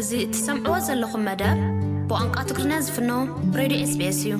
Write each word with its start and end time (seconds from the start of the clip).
እዚ 0.00 0.10
ትሰምዕዎ 0.34 0.74
ዘለኹም 0.86 1.22
መደብ 1.28 1.56
ብቋንቋ 2.08 2.34
ትግሪና 2.48 2.72
ዝፍኖ 2.86 3.10
ሬድዮ 3.60 3.78
ኤስ 3.84 3.94
ቢኤስ 4.00 4.18
እዩ 4.24 4.34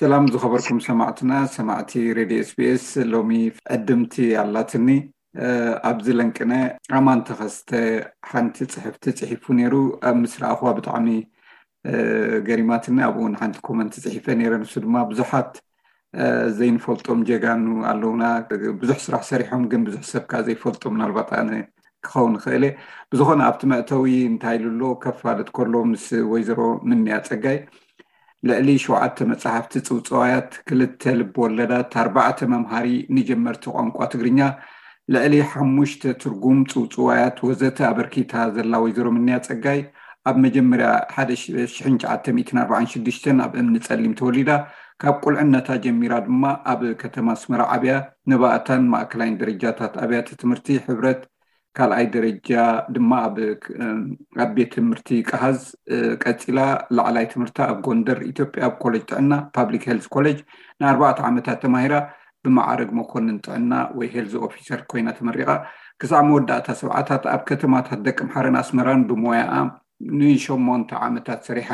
ሰላም 0.00 0.24
ዝኸበርኩም 0.32 0.78
ሰማዕትና 0.86 1.32
ሰማዕቲ 1.56 1.90
ሬድዮ 2.18 2.38
ኤስቢኤስ 2.44 2.86
ሎሚ 3.14 3.30
ዕድምቲ 3.74 4.14
ኣላትኒ 4.42 4.86
ኣብዚ 5.90 6.06
ለንቅነ 6.18 6.52
ኣማንተኸስተ 7.00 7.68
ሓንቲ 8.30 8.56
ፅሕፍቲ 8.74 9.04
ፅሒፉ 9.18 9.44
ነይሩ 9.58 9.74
ኣብ 10.10 10.16
ምስሪ 10.22 10.42
ኣኹዋ 10.52 10.70
ብጣዕሚ 10.78 11.08
ገሪማትኒ 12.48 12.96
ኣብኡን 13.08 13.36
ሓንቲ 13.42 13.58
ኮመንቲ 13.68 13.94
ፅሒፈ 14.06 14.24
ነረ 14.42 14.54
ንሱ 14.64 14.74
ድማ 14.86 14.96
ብዙሓት 15.12 15.52
ዘይንፈልጦም 16.60 17.20
ጀጋኑ 17.32 17.66
ኣለውና 17.92 18.22
ብዙሕ 18.82 18.98
ስራሕ 19.06 19.22
ሰሪሖም 19.32 19.64
ግን 19.74 19.82
ብዙሕ 19.90 20.02
ሰብካ 20.14 20.32
ዘይፈልጦም 20.48 20.96
ናልባጣ 21.02 21.30
ክኸውን 22.06 22.34
ይክእል 22.38 22.64
ብዝኾነ 23.10 23.40
ኣብቲ 23.50 23.60
መእተዊ 23.72 24.06
እንታይ 24.30 24.56
ሉሎ 24.64 24.82
ከፋልጥ 25.04 25.48
ከሎ 25.56 25.74
ምስ 25.90 26.06
ወይዘሮ 26.32 26.60
ምንያ 26.90 27.16
ፀጋይ 27.28 27.58
ልዕሊ 28.48 28.68
ሸውዓተ 28.84 29.16
መፅሕፍቲ 29.30 29.72
ፅውፅዋያት 29.88 30.50
ክልተ 30.68 31.02
ልብወለዳት 31.20 31.92
ኣርባዕተ 32.02 32.38
መምሃሪ 32.52 32.86
ንጀመርቲ 33.16 33.64
ቋንቋ 33.74 33.98
ትግርኛ 34.12 34.40
ልዕሊ 35.14 35.34
ሓሙሽተ 35.52 36.02
ትርጉም 36.22 36.58
ፅውፅዋያት 36.72 37.36
ወዘቲ 37.48 37.78
ኣበርኪታ 37.90 38.32
ዘላ 38.56 38.72
ወይዘሮ 38.84 39.06
ምንያ 39.18 39.36
ፀጋይ 39.48 39.80
ኣብ 40.30 40.36
መጀመርያ 40.46 40.88
ሓደ 41.14 41.30
ሽ 41.40 41.44
ሸዓ 41.76 42.10
ኣር 42.78 42.86
ሽዱሽተ 42.94 43.24
ኣብ 43.44 43.52
እምኒ 43.60 43.76
ፀሊም 43.86 44.12
ተወሊዳ 44.20 44.50
ካብ 45.02 45.14
ቁልዕነታ 45.26 45.68
ጀሚራ 45.84 46.12
ድማ 46.26 46.44
ኣብ 46.72 46.80
ከተማ 47.00 47.26
ኣስመራ 47.36 47.62
ዓብያ 47.76 47.94
ንባእታን 48.30 48.82
ማእከላይ 48.92 49.30
ደረጃታት 49.40 49.94
ኣብያተ 50.04 50.28
ትምህርቲ 50.40 50.66
ሕብረት 50.86 51.22
ካልኣይ 51.78 52.06
ደረጃ 52.14 52.50
ድማ 52.94 53.12
ኣብ 54.44 54.50
ቤት 54.56 54.70
ትምህርቲ 54.76 55.08
ቅሃዝ 55.28 55.60
ቀፂላ 56.24 56.58
ላዕላይ 56.96 57.26
ትምህርታ 57.34 57.58
ኣብ 57.72 57.78
ጎንደር 57.86 58.18
ኢትዮጵያ 58.30 58.62
ኣብ 58.68 58.74
ኮሌጅ 58.82 59.04
ጥዕና 59.12 59.32
ፓብሊክ 59.56 59.84
ሄልስ 59.90 60.08
ኮሌጅ 60.16 60.38
ንኣርባዕተ 60.82 61.20
ዓመታት 61.28 61.58
ተማሂራ 61.66 61.94
ብማዕርግ 62.46 62.90
መኮንን 62.98 63.38
ጥዕና 63.46 63.72
ወይ 63.98 64.08
ሄልዝ 64.16 64.34
ኦፊሰር 64.48 64.80
ኮይና 64.90 65.08
ተመሪቃ 65.18 65.48
ክሳዕ 66.02 66.22
መወዳእታ 66.28 66.68
ሰብዓታት 66.82 67.24
ኣብ 67.34 67.42
ከተማታት 67.50 68.00
ደቂ 68.08 68.18
ምሓረን 68.28 68.56
ኣስመራን 68.62 69.02
ብሞያኣ 69.10 69.54
ንሸሞንተ 70.20 70.90
ዓመታት 71.08 71.40
ሰሪሓ 71.48 71.68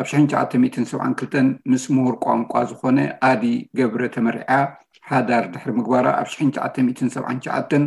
ኣብ 0.00 0.06
ሽሕን 0.10 0.26
ሸዓተ 0.32 0.52
ሚትን 0.64 0.84
ሰብዓን 0.90 1.12
ክልተን 1.18 1.48
ምስ 1.72 1.84
ምሁር 1.96 2.14
ቋንቋ 2.24 2.52
ዝኮነ 2.70 2.98
ኣዲ 3.30 3.42
ገብረ 3.78 4.00
ተመሪዓያ 4.16 4.62
ሓዳር 5.10 5.44
ድሕሪ 5.54 5.70
ምግባራ 5.80 6.06
ኣብ 6.20 6.28
ሽሕን 6.32 6.50
ሸዓተ 6.56 6.76
ት 6.98 7.12
ሰብዓን 7.16 7.38
ሸዓተን 7.46 7.82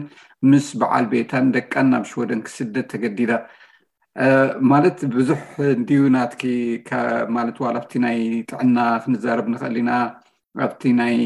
ምስ 0.51 0.67
በዓል 0.81 1.05
ቤታን 1.13 1.45
ደቃ 1.55 1.71
ና 1.91 1.99
ምሽወደንክ 2.03 2.45
ስደት 2.57 2.87
ተገዲዳ 2.93 3.31
ማለት 4.71 4.99
ብዙሕ 5.15 5.41
እንድዩ 5.77 5.99
ናትኪማለት 6.15 7.57
ዋኣብቲ 7.63 7.93
ናይ 8.05 8.17
ጥዕና 8.51 8.77
ክምዛረብ 9.03 9.47
ንኽእል 9.53 9.75
ኢና 9.81 9.91
ኣብቲ 10.67 10.83
ናይ 10.99 11.17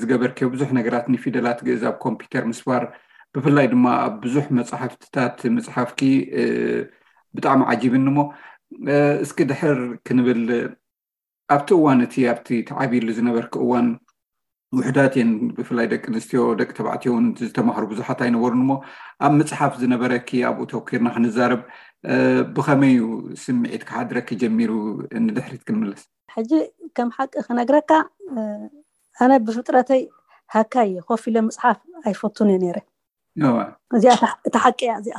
ዝገበርክ 0.00 0.38
ብዙሕ 0.54 0.70
ነገራት 0.78 1.06
ንፊደላት 1.14 1.60
ግእዛኣብ 1.66 1.96
ኮምፒተር 2.04 2.44
ምስፋር 2.52 2.82
ብፍላይ 3.34 3.66
ድማ 3.72 3.86
ኣብ 4.06 4.14
ብዙሕ 4.24 4.46
መፅሓፍትታት 4.58 5.38
መፅሓፍኪ 5.56 6.00
ብጣዕሚ 7.36 7.60
ዓጂብኒሞ 7.74 8.18
እስኪ 9.26 9.38
ድሕር 9.50 9.78
ክንብል 10.06 10.42
ኣብቲ 11.56 11.70
እዋን 11.78 12.00
እቲ 12.06 12.14
ኣብቲ 12.32 12.48
ተዓቢሉ 12.70 13.06
ዝነበርኪ 13.18 13.52
እዋን 13.64 13.86
ውሕዳት 14.78 15.14
እየን 15.16 15.30
ብፍላይ 15.54 15.86
ደቂ 15.92 16.02
ኣንስትዮ 16.10 16.40
ደቂ 16.58 16.68
ተባዕትዮ 16.78 17.10
ውን 17.14 17.24
ዝተማሃሩ 17.46 17.84
ብዙሓት 17.92 18.18
ኣይነበሩን 18.24 18.62
ሞ 18.68 18.74
ኣብ 19.26 19.32
መፅሓፍ 19.38 19.72
ዝነበረኪ 19.82 20.28
ኣብኡ 20.50 20.64
ተወኪርና 20.72 21.08
ክንዛርብ 21.14 21.62
ብከመይዩ 22.56 23.00
ስምዒት 23.44 23.82
ካሓ 23.88 24.00
ድረኪ 24.10 24.28
ጀሚሩ 24.42 24.70
ንድሕሪት 25.24 25.62
ክንምለስ 25.70 26.02
ሕጂ 26.34 26.52
ከም 26.98 27.08
ሓቂ 27.16 27.32
ክነግረካ 27.46 27.90
ኣነ 29.24 29.30
ብፍጥረተይ 29.46 30.02
ሃካየ 30.54 30.92
ኮፍ 31.08 31.24
ኢለ 31.30 31.36
መፅሓፍ 31.48 31.80
ኣይፈቱን 32.06 32.52
እዩ 32.54 32.60
ነረ 32.64 32.78
እዚኣእቲ 33.96 34.54
ሓቂ 34.66 34.80
እያ 34.88 34.92
እዚኣ 35.02 35.18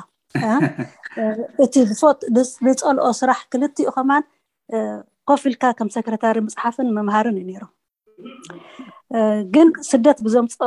እቲ 1.65 1.75
ፈጥ 2.01 2.21
ብፀልኦ 2.35 3.05
ስራሕ 3.21 3.39
ክልቲኡ 3.51 3.89
ከማን 3.97 4.23
ኮፍ 5.29 5.41
ኢልካ 5.51 5.63
ከም 5.79 5.91
ሰክረታሪ 5.97 6.37
መፅሓፍን 6.47 6.89
ምምሃርን 6.97 7.37
እዩ 7.43 7.47
ነሮም 7.55 7.71
ግን 9.53 9.67
ስደት 9.89 10.17
ብዘምፆ 10.25 10.57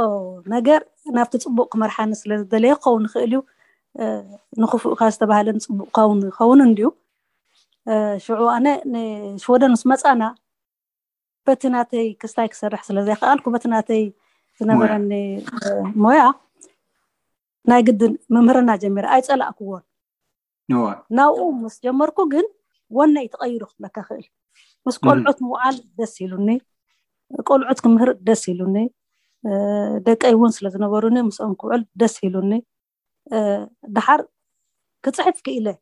ነገር 0.54 0.80
ናብቲ 1.16 1.32
ፅቡቅ 1.44 1.66
ክመርሓኒ 1.72 2.12
ስለ 2.20 2.30
ዝደለየ 2.40 2.74
ክኸውን 2.80 3.02
ንኽእል 3.06 3.26
እዩ 3.32 3.40
ንኽፉእካ 4.62 5.00
ዝተባሃለን 5.14 5.58
ፅቡቅ 5.66 5.88
ክኸውን 5.96 6.20
ይኸውን 6.28 6.60
እንድዩ 6.68 6.86
ሽዑ 8.24 8.40
ኣነ 8.56 8.66
ንሽወደን 8.92 9.72
ምስ 9.74 9.82
መፃና 9.92 10.22
በቲ 11.46 11.62
ናተይ 11.74 12.06
ክስታይ 12.22 12.48
ክሰርሕ 12.52 12.82
ስለዘይከኣልኩ 12.88 13.46
በቲ 13.54 13.64
ናተይ 13.74 14.02
ዝነበረኒ 14.60 15.12
ሞያ 16.04 16.22
ናይ 17.70 17.82
ግድን 17.88 18.12
መምህርና 18.34 18.70
ጀሚረ 18.82 19.04
ኣይፀላእክዎን 19.16 19.82
ናብኡ 21.18 21.42
ምስ 21.62 21.76
ጀመርኩ 21.84 22.18
ግን 22.34 22.46
ወነይ 22.98 23.26
ተቐይሩ 23.32 23.62
ክብለካ 23.70 23.96
ክእል 24.08 24.24
ምስ 24.86 24.96
ቆልዑት 25.04 25.38
ምውዓል 25.46 25.76
ደስ 25.98 26.14
ኢሉኒ 26.24 26.48
قلعت 27.46 27.80
كمهر 27.80 28.12
دس 28.12 28.48
يلوني 28.48 28.92
دك 29.98 30.24
أي 30.24 30.34
ونس 30.34 30.62
لازم 30.62 30.82
أبروني 30.82 31.22
مس 31.22 31.40
أنكو 31.40 31.68
قل 31.70 31.86
دس 31.94 32.24
يلوني 32.24 32.64
دحر 33.88 34.26
كتصحف 35.02 35.40
كإله 35.40 35.78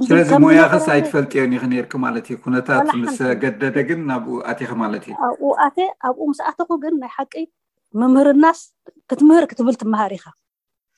سلازم 0.00 0.40
مويا 0.40 0.68
خس 0.68 0.88
عيد 0.88 1.04
فلت 1.04 1.34
يعني 1.36 1.56
غنير 1.58 1.84
كمالتي 1.84 2.36
كنتا 2.36 2.78
تمس 2.84 3.22
قد 3.22 3.58
دقن 3.58 4.06
نابو 4.06 4.40
أتي 4.40 4.66
خمالتي 4.66 5.12
أو 5.14 5.54
أتي 5.56 5.90
أو 6.04 6.26
أمس 6.28 6.40
أتقو 6.40 6.76
قن 6.80 6.98
ما 7.00 7.06
حقي 7.08 7.46
ممهر 7.94 8.30
الناس 8.30 8.74
كتمهر 9.08 9.44
كتبلت 9.44 9.84
مهاريخا 9.84 10.32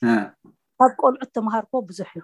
ها 0.03 0.35
قول 0.99 1.17
عدت 1.21 1.39
مهار 1.39 1.65
فوق 1.71 1.83
بزحيو 1.83 2.23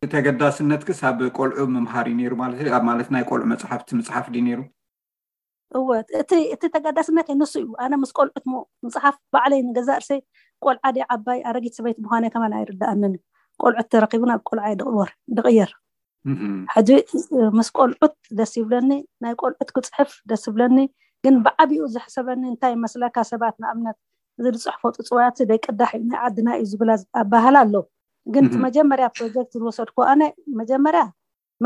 تقداس 0.00 0.60
النتك 0.60 0.92
ساب 0.92 1.22
قول 1.34 1.52
عم 1.60 1.84
مهاري 1.84 2.14
نيرو 2.14 2.36
مالتي 2.36 2.78
مالتنا 2.78 3.18
يقول 3.20 3.42
عم 3.42 3.48
مصحف 3.52 3.82
تمصحف 3.82 4.30
دي 4.30 4.40
نيرو 4.40 4.64
እወእእቲ 5.76 6.62
ተጋዳስነት 6.74 7.28
ንሱ 7.40 7.52
እዩ 7.62 7.66
ኣነ 7.84 7.92
ምስ 8.02 8.10
ቆልዑት 8.18 8.44
ሞ 8.52 8.54
መፅሓፍ 8.84 9.16
ባዕለይን 9.34 9.68
ገዛ 9.76 9.88
እርሰይ 9.98 10.20
ቆልዓደ 10.64 10.96
ዓባይ 11.14 11.40
ኣረጊት 11.48 11.74
ሰበይት 11.78 11.98
ምኳ 12.04 12.12
ከመ 12.34 12.44
ይርዳኣንን 12.62 13.14
ቆልዑት 13.62 13.88
ተረኪቡና 13.92 14.32
ብቆልዓይ 14.40 14.74
ድቅየር 15.38 15.70
ሕዚ 16.74 16.88
ምስ 17.58 17.68
ቆልዑት 17.78 18.14
ደስ 18.38 18.52
ይብለኒ 18.60 18.90
ናይ 19.24 19.34
ቆልዑት 19.42 19.70
ክፅሕፍ 19.76 20.10
ደስ 20.32 20.44
ይብለኒ 20.50 20.78
ግን 21.26 21.34
ብዓብኡ 21.44 21.80
ዝሕሰበኒ 21.94 22.42
እንታይ 22.52 22.74
መስለካብ 22.86 23.26
ሰባት 23.32 23.54
ንኣብነት 23.62 23.96
ዚፅሕፈጡፅዋት 24.44 25.38
ዘይቅዳሕናይ 25.50 26.18
ዓድና 26.26 26.48
እዩ 26.62 26.66
ዝብ 26.72 26.82
ኣባሃል 27.22 27.56
ኣሎው 27.62 27.84
ግን 28.34 28.44
መጀመርያ 28.66 29.06
ፕሮጀክት 29.16 29.48
ዝወሰድ 29.60 29.88
ከኣነ 29.96 30.22
መጀመርያ 30.60 31.02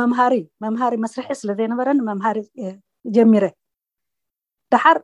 መምሃመምሃሪ 0.01 0.95
መስርሒ 1.05 1.31
ስለዘይነበረኒ 1.41 1.99
መምሃሪ 2.11 2.39
ጀሚረ 3.17 3.45
ድሓር 4.72 4.99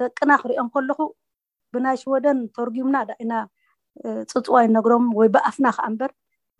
ደቅና 0.00 0.30
ክሪኦም 0.42 0.68
ከለኩ 0.74 1.00
ብናይ 1.74 1.96
ሽወደን 2.02 2.38
ተርጊምና 2.56 2.96
ኢና 3.24 3.32
ፅፅዋ 4.30 4.56
ይነግሮም 4.66 5.06
ወይ 5.18 5.28
ብኣፍና 5.34 5.66
ከዓ 5.76 5.84
እምበር 5.92 6.10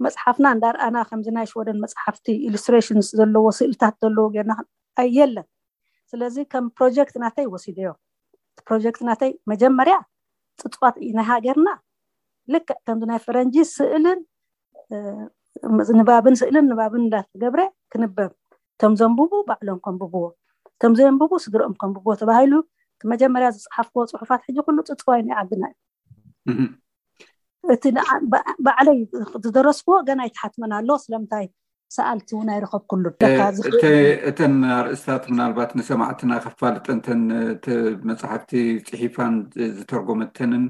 መፅሓፍና 0.04 0.46
እንዳርኣና 0.56 0.96
ከምዚ 1.08 1.28
ናይ 1.36 1.46
ሽወደን 1.50 1.78
መፅሓፍቲ 1.84 2.26
ኢሉስትሬሽንስ 2.48 3.08
ዘለዎ 3.18 3.46
ስእልታት 3.58 3.94
ዘለዎ 4.04 4.24
ጌርና 4.34 4.52
ኣየለን 5.02 5.46
ስለዚ 6.12 6.36
ከም 6.52 6.64
ፕሮጀክት 6.78 7.14
ናተይ 7.22 7.46
ወሲደዮ 7.54 7.90
እቲ 8.52 8.60
ፕሮጀክት 8.68 9.02
ናተይ 9.08 9.32
መጀመርያ 9.52 9.96
ፅፅዋት 10.62 10.96
ናይ 11.18 11.26
ሃገርና 11.32 11.68
ልክዕ 12.54 12.78
ከምዚ 12.88 13.04
ናይ 13.12 13.20
ፈረንጂ 13.26 13.56
ስእልን 13.76 14.20
ንባብን 16.00 16.34
ስእልን 16.42 16.66
ንባብን 16.72 17.04
እዳተገብረ 17.08 17.60
ክንበብ 17.94 18.32
እቶም 18.74 18.92
ዘንብቡ 19.00 19.32
ባዕሎም 19.48 19.78
ከንብብዎ 19.86 20.22
ከምዘይንብጉ 20.82 21.32
ስግሪኦም 21.44 21.74
ከምብጎ 21.80 22.06
ተባሂሉ 22.20 22.52
መጀመርያ 23.12 23.48
ዝፅሓፍዎ 23.56 24.00
ፅሑፋት 24.12 24.40
ሕጂ 24.46 24.56
ኩሉ 24.66 24.78
ፅፅዋይን 24.88 25.30
ይዓግና 25.32 25.64
እዩ 26.52 26.62
እቲ 27.74 27.84
በዓለይ 28.64 28.98
ዝደረስክዎ 29.44 29.96
ገና 30.08 30.20
ይትሓትመን 30.28 30.72
ኣሎ 30.78 30.90
ስለምታይ 31.04 31.46
ሰኣልቲ 31.96 32.28
እኣይረከብ 32.44 32.82
ኩሉእተን 32.92 34.54
ርእስታት 34.86 35.24
ምናልባት 35.32 35.70
ንሰማዕትና 35.78 36.32
ከፋልጠንተን 36.44 37.22
መፅሕፍቲ 38.10 38.52
ፅሒፋን 38.88 39.34
ዝተርጎመተንን 39.78 40.64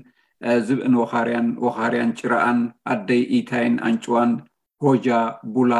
ዝብእን 0.69 0.95
ወኻርያን 1.65 2.11
ጭራኣን 2.21 2.61
ኣደይ 2.93 3.23
ኢታይን 3.39 3.75
ኣንጭዋን 3.89 4.31
ሆጃ 4.87 5.07
ቡላ 5.57 5.73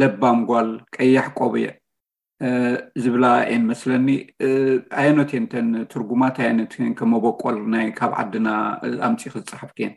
ለባምጓል 0.00 0.70
ቀያሕ 0.96 1.26
ቆቡ 1.40 1.52
እየ 1.60 1.68
ዝብላ 3.02 3.24
እየን 3.46 3.62
መስለኒ 3.70 4.08
ኣየኖት 5.00 5.30
እየን 5.32 5.44
ተን 5.52 5.68
ትርጉማት 5.92 6.36
ኣየኖት 6.42 6.72
እየን 6.76 6.92
ከመበቆል 6.98 7.56
ናይ 7.74 7.86
ካብ 7.98 8.12
ዓድና 8.22 8.48
ኣምፂ 9.06 9.22
ክዝፅሓፍቲ 9.34 9.78
እየን 9.84 9.94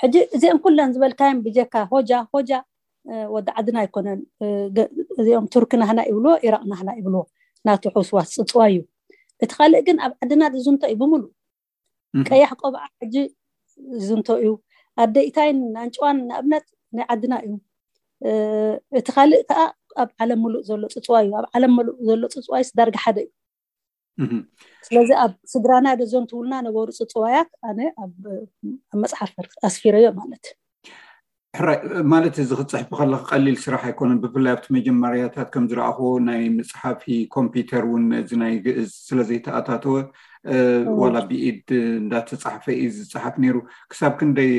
ሕጂ 0.00 0.14
እዚኦም 0.36 0.58
ኩለን 0.64 0.90
ዝበልካዮም 0.94 1.40
ብጀካ 1.46 1.74
ሆጃ 1.92 2.10
ሆጃ 2.34 2.50
ወዲ 3.34 3.48
ዓድና 3.58 3.76
ኣይኮነን 3.84 4.20
እዚኦም 5.20 5.46
ቱርክ 5.52 5.72
ናህና 5.80 6.00
ይብልዎ 6.10 6.32
ኢራቅ 6.46 6.64
ናህና 6.72 6.90
ይብልዎ 7.00 7.22
ናቱ 7.66 7.82
ሕውስዋት 7.96 8.28
ፅፅዋ 8.36 8.62
እዩ 8.72 8.80
እቲ 9.44 9.50
ካልእ 9.58 9.82
ግን 9.86 9.96
ኣብ 10.06 10.12
ዓድና 10.24 10.42
ዝዝንቶ 10.56 10.82
እዩ 10.90 10.96
ብምሉእ 11.02 11.30
ቀያሕ 12.28 12.50
ቆብዓ 12.62 12.82
ሕጂ 13.02 13.14
ዝዝንቶ 14.02 14.28
እዩ 14.42 14.50
ኣደይታይን 15.04 15.58
ኣንጭዋን 15.84 16.18
ንኣብነት 16.30 16.66
ናይ 16.98 17.04
ዓድና 17.14 17.32
እዩ 17.46 17.52
እቲ 18.98 19.06
ካልእ 19.16 19.42
ከዓ 19.50 19.62
ኣብ 20.02 20.08
ዓለም 20.24 20.40
ምሉእ 20.44 20.62
ዘሎ 20.68 20.82
ፅፅዋይ 20.94 21.24
እዩ 21.26 21.32
ኣብ 21.40 21.46
ዓለም 21.56 21.72
ምሉእ 21.78 21.96
ዘሎ 22.08 22.24
ፅፅዋዩ 22.34 22.62
ስዳርጊ 22.70 22.96
ሓደ 23.04 23.18
እዩ 24.24 24.38
ስለዚ 24.88 25.10
ኣብ 25.24 25.32
ስግራና 25.54 25.86
ደዞም 26.02 26.24
ትብሉና 26.30 26.54
ነበሩ 26.66 26.86
ፅፅዋያ 27.00 27.38
ኣነመፅሓፍ 27.70 29.32
ኣስኪሮ 29.68 29.96
ዮም 30.04 30.16
ማለት 30.22 30.46
ሕራይ 31.58 31.78
ማለት 32.12 32.34
እዚ 32.42 32.50
ክትፅሕፍ 32.58 32.88
ከለ 32.98 33.12
ቀሊል 33.30 33.54
ስራሕ 33.64 33.82
ኣይኮነን 33.90 34.18
ብፍላይ 34.22 34.52
ኣብቲ 34.54 34.66
መጀመርያታት 34.76 35.48
ከምዝረኣኹ 35.52 35.98
ናይ 36.26 36.42
መፅሓፊ 36.56 37.04
ኮምፒዩተር 37.36 37.84
ውን 37.92 38.04
እዚ 38.22 38.30
ናይ 38.42 38.52
ግእዝ 38.64 38.90
ስለዘይተኣታተወ 39.08 39.96
ዋላ 41.00 41.16
ብኢድ 41.28 41.68
እዳተፃሓፈ 42.00 42.64
ዩ 42.82 42.90
ዝፅሓፍ 42.98 43.36
ነይሩ 43.44 43.56
ክሳብ 43.92 44.12
ክንደይ 44.20 44.52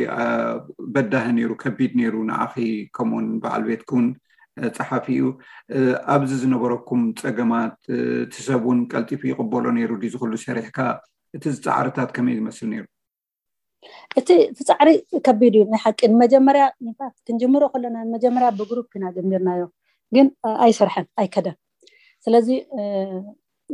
በዳህ 0.96 1.28
ነይሩ 1.38 1.52
ከቢድ 1.64 1.94
ነይሩ 2.02 2.16
ንኣኪ 2.32 2.56
ከምኡውን 2.98 3.28
በዓል 3.44 3.66
ቤት 3.70 3.84
እውን 3.90 4.08
ፀሓፊ 4.78 5.06
እዩ 5.14 5.22
ኣብዚ 6.14 6.32
ዝነበረኩም 6.42 7.02
ፀገማት 7.24 7.76
እቲ 8.26 8.34
ሰብ 8.48 8.62
እውን 8.68 8.80
ቀልጢፉ 8.92 9.22
ይቕበሎ 9.32 9.64
ነይሩ 9.78 9.92
ድ 10.02 10.12
ዝክሉ 10.14 10.32
ሰሪሕካ 10.46 10.78
እቲ 11.38 11.44
ዝፃዕርታት 11.58 12.10
ከመይ 12.16 12.36
ዝመስል 12.40 12.68
ነይሩ 12.74 12.86
እቲ 14.20 14.30
ፃዕሪ 14.70 14.90
ከቢድ 15.28 15.54
እዩ 15.58 15.64
ናይ 15.74 15.82
ሓቂ 15.86 16.00
ንመጀመርያ 16.14 16.64
ንፋት 16.86 17.16
ክንጅምሮ 17.28 17.64
ከለና 17.74 17.98
መጀመርያ 18.16 18.50
ብግሩፕ 18.60 18.88
ኢና 19.00 19.06
ጀሚርናዮ 19.18 19.64
ግን 20.16 20.28
ኣይሰርሐን 20.66 21.06
ኣይከደን 21.24 21.56
ስለዚ 22.26 22.48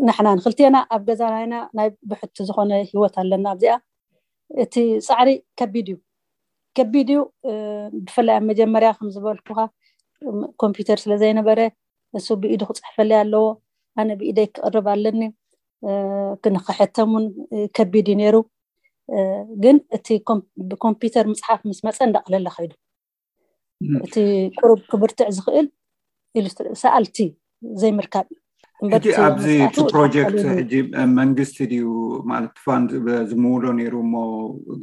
ንሕና 0.08 0.28
ንክልትና 0.38 0.78
ኣብ 0.96 1.02
ገዛናይና 1.10 1.56
ናይ 1.78 1.90
ብሕቲ 2.12 2.38
ዝኮነ 2.50 2.72
ሂወት 2.92 3.16
ኣለና 3.24 3.46
ኣብዚኣ 3.56 3.76
እቲ 4.64 4.76
ፃዕሪ 5.08 5.30
ከቢድ 5.60 5.88
እዩ 5.94 5.98
ከቢድ 6.78 7.10
እዩ 7.16 7.22
ብፍላይ 8.06 8.36
ኣብ 8.40 8.44
መጀመርያ 8.52 8.90
ከምዝበልኩካ 8.98 9.60
ኮምፒውተር 10.64 10.98
ስለ 11.04 11.14
ዘይነበረ 11.24 11.60
እሱ 12.20 12.28
ብኢዱ 12.42 12.62
ክፅሕፈለይ 12.72 13.20
ኣለዎ 13.24 13.46
ኣነ 14.02 14.10
ብኢደይ 14.20 14.48
ክቅርብ 14.56 14.88
ኣለኒ 14.94 15.22
ንክሕተም 16.56 17.12
እውን 17.18 17.26
ከቢድ 17.78 18.08
እዩ 18.12 18.18
ነይሩ 18.22 18.36
ግን 19.64 19.78
እቲ 19.96 20.08
ብኮምፒውተር 20.70 21.26
ምፅሓፍ 21.34 21.62
ምስ 21.70 21.80
መፀ 21.88 21.98
እንዳቀለለ 22.10 22.48
ከይዱ 22.56 22.74
እቲ 24.06 24.16
ቁሩብ 24.60 24.80
ክብርትዕ 24.92 25.28
ዝኽእል 25.38 25.68
ሰኣልቲ 26.84 27.18
ዘይምርካብ 27.82 28.26
እዩ 28.34 28.40
ሕጂ 28.92 29.08
ኣብዚ 29.26 29.46
እቲ 29.66 29.78
ፕሮጀክት 29.92 30.38
ሕጂ 30.58 30.74
መንግስቲ 31.20 31.58
ድዩ 31.72 31.86
ማለት 32.32 32.54
ፋንድ 32.64 32.90
ዝምውሎ 33.30 33.64
ነይሩ 33.78 33.94
እሞ 34.06 34.16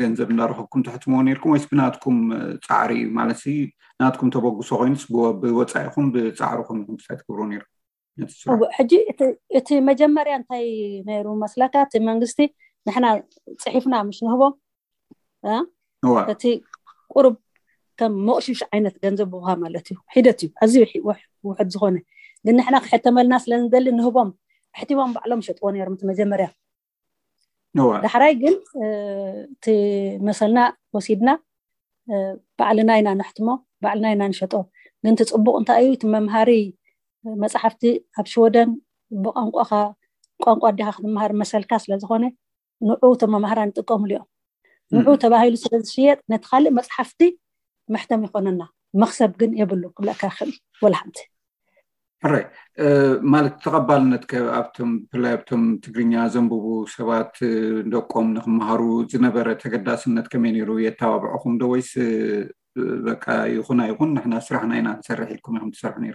ገንዘብ 0.00 0.28
እንዳረኸብኩም 0.32 0.84
ትሕትምዎ 0.86 1.18
ነርኩም 1.26 1.50
ወይስ 1.54 1.64
ብናትኩም 1.70 2.18
ፃዕሪ 2.66 2.90
እዩ 3.00 3.10
ማለት 3.18 3.40
ናትኩም 4.02 4.28
ተበግሶ 4.34 4.68
ኮይኑስ 4.82 5.04
ብወፃኢኹም 5.42 6.06
ብፃዕሪኹም 6.14 6.78
ምሳይ 6.96 7.16
ትገብሮ 7.20 7.40
ነርኩም 7.52 8.62
ሕጂ 8.78 8.92
እቲ 9.60 9.68
መጀመርያ 9.90 10.32
እንታይ 10.40 10.66
ነይሩ 11.10 11.26
መስለካ 11.44 11.74
እቲ 11.88 11.94
መንግስቲ 12.10 12.40
ንሕና 12.90 13.06
ፅሒፍና 13.64 13.94
ምስ 14.10 14.20
ንህቦ 14.26 14.42
እቲ 16.34 16.44
ቁርብ 17.14 17.36
ከም 18.00 18.12
መቕሽሽ 18.30 18.60
ዓይነት 18.72 18.94
ገንዘብ 19.04 19.28
ብሃ 19.36 19.48
ማለት 19.66 19.86
እዩ 19.92 19.96
ሒደት 20.16 20.40
እዩ 20.46 20.50
ኣዝዩ 20.64 20.76
ውሕድ 21.48 21.68
ዝኮነ 21.76 21.96
قلنا 22.46 22.62
احنا 22.62 22.78
حتى 22.78 23.10
ما 23.10 23.22
الناس 23.22 23.48
لان 23.48 23.68
ذل 23.68 23.96
نهبهم 23.96 24.34
حتى 24.72 24.94
ما 24.94 25.12
بعلمش 25.12 25.46
تقول 25.46 25.76
يا 25.76 25.84
رمت 25.84 26.04
مزمرة 26.04 26.50
ده 27.74 28.08
قل 28.14 28.62
آه، 28.84 29.48
تي 29.62 30.18
مثلنا 30.18 30.76
وسيدنا 30.92 31.42
آه، 32.10 32.40
بعلنا 32.58 32.98
هنا 32.98 33.14
نحتمه 33.14 33.62
بعلنا 33.80 34.12
هنا 34.12 34.28
نشطه 34.28 34.66
قلت 35.04 35.22
تصبق 35.22 35.56
انت 35.56 35.70
ايو 35.70 35.94
تممهاري 35.94 36.74
آه، 37.26 37.34
مصحفتي 37.38 38.04
ابشودن 38.18 38.78
بقنقخه 39.10 39.94
قنقو 40.42 40.66
ادها 40.68 40.90
خدمهار 40.90 41.32
مثل 41.32 41.62
كاس 41.64 41.90
لزخونه 41.90 42.32
نعو 43.02 43.14
تممهاران 43.14 43.68
نطقم 43.68 44.04
اليوم 44.04 44.24
نعو 44.92 45.14
تباهيل 45.14 45.58
سلسيه 45.58 46.20
نتخلي 46.30 46.70
مصحفتي 46.70 47.38
محتم 47.88 48.24
يكوننا 48.24 48.68
مخسب 48.94 49.36
جن 49.36 49.58
يبلو 49.58 49.90
كل 49.90 50.12
كاخل 50.12 50.58
ولا 50.82 50.96
حمتي 50.96 51.30
ሕራይ 52.24 52.42
ማለት 53.32 53.54
ተቀባልነት 53.64 54.22
ከ 54.30 54.40
ኣብቶም 54.60 54.88
ብፍላይ 55.12 55.32
ኣብቶም 55.36 55.62
ትግርኛ 55.84 56.14
ዘንብቡ 56.34 56.64
ሰባት 56.94 57.34
ደቆም 57.94 58.26
ንክምሃሩ 58.36 58.80
ዝነበረ 59.12 59.46
ተገዳስነት 59.62 60.26
ከመይ 60.32 60.52
ነይሩ 60.56 60.70
የተባብዕኩም 60.86 61.54
ዶ 61.60 61.70
ወይስ 61.72 61.90
በቃ 63.08 63.24
ይኹና 63.54 63.80
ይኹን 63.90 64.10
ንሕና 64.16 64.34
ስራሕ 64.48 64.62
ና 64.70 64.74
ኢና 64.80 64.88
ንሰርሕ 64.98 65.28
ኢልኩም 65.36 65.56
ይኩም 65.58 65.70
ትሰርሑ 65.76 65.96
ነ 66.04 66.10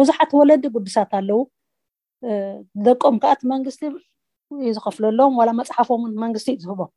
ብዙሓት 0.00 0.32
ወለዲ 0.40 0.64
ጉዱሳት 0.76 1.12
ኣለው 1.18 1.40
ደቆም 2.88 3.18
ከኣ 3.24 3.34
ቲ 3.40 3.50
መንግስቲ 3.54 3.82
እዩ 4.62 4.70
ዝከፍለሎዎም 4.78 5.36
ዋላ 5.40 5.50
መፅሓፎምን 5.60 6.12
መንግስቲኡ 6.24 6.56
ዝህቦም 6.64 6.90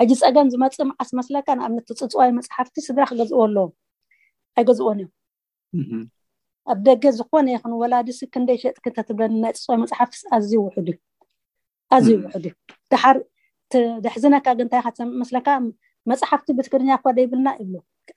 ሕጂ 0.00 0.10
ፀገም 0.22 0.48
ዝመፅእምዓስ 0.54 1.10
መስለካንኣብነት 1.20 1.92
ፅፅዋይ 2.02 2.30
መፅሓፍቲ 2.38 2.76
ስድራ 2.88 3.02
ክገዝእበ 3.12 3.40
ኣለዎም 3.46 3.72
ኣይገዝዎን 4.58 4.98
እዮም 5.82 6.04
ኣብ 6.72 6.78
ደገ 6.86 7.02
ዝኮነ 7.18 7.48
ክንወላዲስ 7.62 8.18
ክንደይ 8.34 8.58
ሸጥክተትብለኒናይ 8.62 9.52
ፅፅዋይመፅሓፍቲ 9.56 10.14
ዩኣዝዩ 10.26 10.54
ውሕድ 10.66 10.88
እዩ 12.02 12.08
ዳሓር 12.92 13.16
ድሕዝነካ 14.04 14.46
ግንታይ 14.60 14.80
ካትሰምምስለካዓ 14.86 15.56
መፅሓፍቲ 16.10 16.46
ብትክርኛ 16.58 16.90
ካደ 17.04 17.18
ይብልና 17.24 17.48
እ 17.62 17.66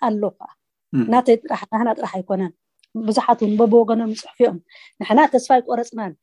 ኣለዓተይጥራሕ 0.07 1.61
ኣይብዙሓትብወገኖም 2.13 4.11
ዝፅሑፍ 4.19 4.41
ኦም 4.51 4.57
ንሕና 5.01 5.19
ተስፋይ 5.33 5.59
ቆረፅናን 5.67 6.13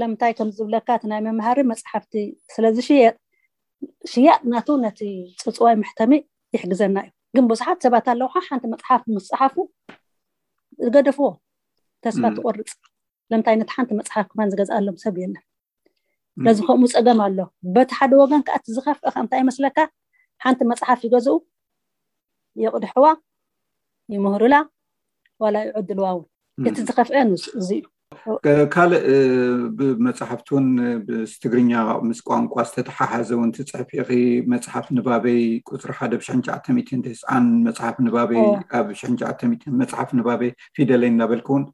ለምንታይ 0.00 0.32
ከምዝብለካ 0.38 0.88
ናይ 1.12 1.20
መምሃር 1.26 1.58
መፅሓፍቲ 1.70 2.12
ስለዚሽጥሽያጥ 2.54 4.40
ናቱ 4.52 4.68
ነቲ 4.84 5.00
ፅፅዋይ 5.44 5.76
መሕተሚ 5.82 6.14
ይሕግዘና 6.56 6.96
እዩ 7.06 7.12
ግን 7.36 7.44
ብዙሓት 7.52 7.78
ሰባት 7.86 8.06
ኣለዉካ 8.14 8.34
ሓንቲ 8.48 8.64
መፅሓፍ 8.74 9.02
ምስፃሓፍ 9.16 9.54
ዝገደፍዎ 10.84 11.26
ተስፋ 12.06 12.24
ትቆርፅ 12.36 12.70
ለምንታይ 13.32 13.56
ነቲ 13.60 13.68
ሓንቲ 13.76 13.90
መፅሓፍ 14.00 14.26
ክማን 14.30 14.50
ዝገዝኣሎም 14.52 14.96
ሰብ 15.04 15.14
የለን 15.22 15.44
ለዚ 16.46 16.58
ከምኡ 16.66 16.90
ፀገም 16.96 17.20
ኣሎ 17.26 17.38
በቲ 17.74 17.90
ሓደ 17.98 18.12
ወገን 18.22 18.42
ከዓ 18.48 18.56
ዝኸፍአ 18.76 19.10
ከ 19.14 19.16
እንታይ 19.24 19.40
ይመስለካ 19.44 19.78
ሓንቲ 20.44 20.60
መፅሓፍ 20.72 21.00
ይገዝኡ 21.06 21.36
የቕድሕዋ 22.64 23.06
ይምህሩላ 24.14 24.54
ዋላ 25.42 25.56
ይዕድልዋ 25.68 26.06
እውን 26.14 26.26
እቲ 26.68 26.76
ዝኸፍአ 26.88 27.22
እዚ 27.60 27.70
እዩ 28.50 28.66
ካልእ 28.74 29.02
ብመፅሓፍቲ 29.78 30.46
እውን 30.52 30.68
ብትግርኛ 31.06 31.72
ምስ 32.08 32.20
ቋንቋ 32.28 32.54
ዝተተሓሓዘ 32.68 33.28
እውን 33.36 33.50
ትፅሕፍ 33.56 33.90
ኢኺ 33.98 34.10
መፅሓፍ 34.52 34.86
ንባበይ 34.96 35.40
ቁፅሪ 35.70 35.92
ሓደ 35.98 36.12
ብ999 36.20 37.50
መፅሓፍ 37.66 37.98
ንባበይ 38.06 38.42
ኣብ 38.80 38.88
9 39.02 39.68
መፅሓፍ 39.82 40.10
ንባበይ 40.20 40.50
ፊደለይ 40.78 41.10
እናበልክ 41.14 41.48
እውን 41.52 41.64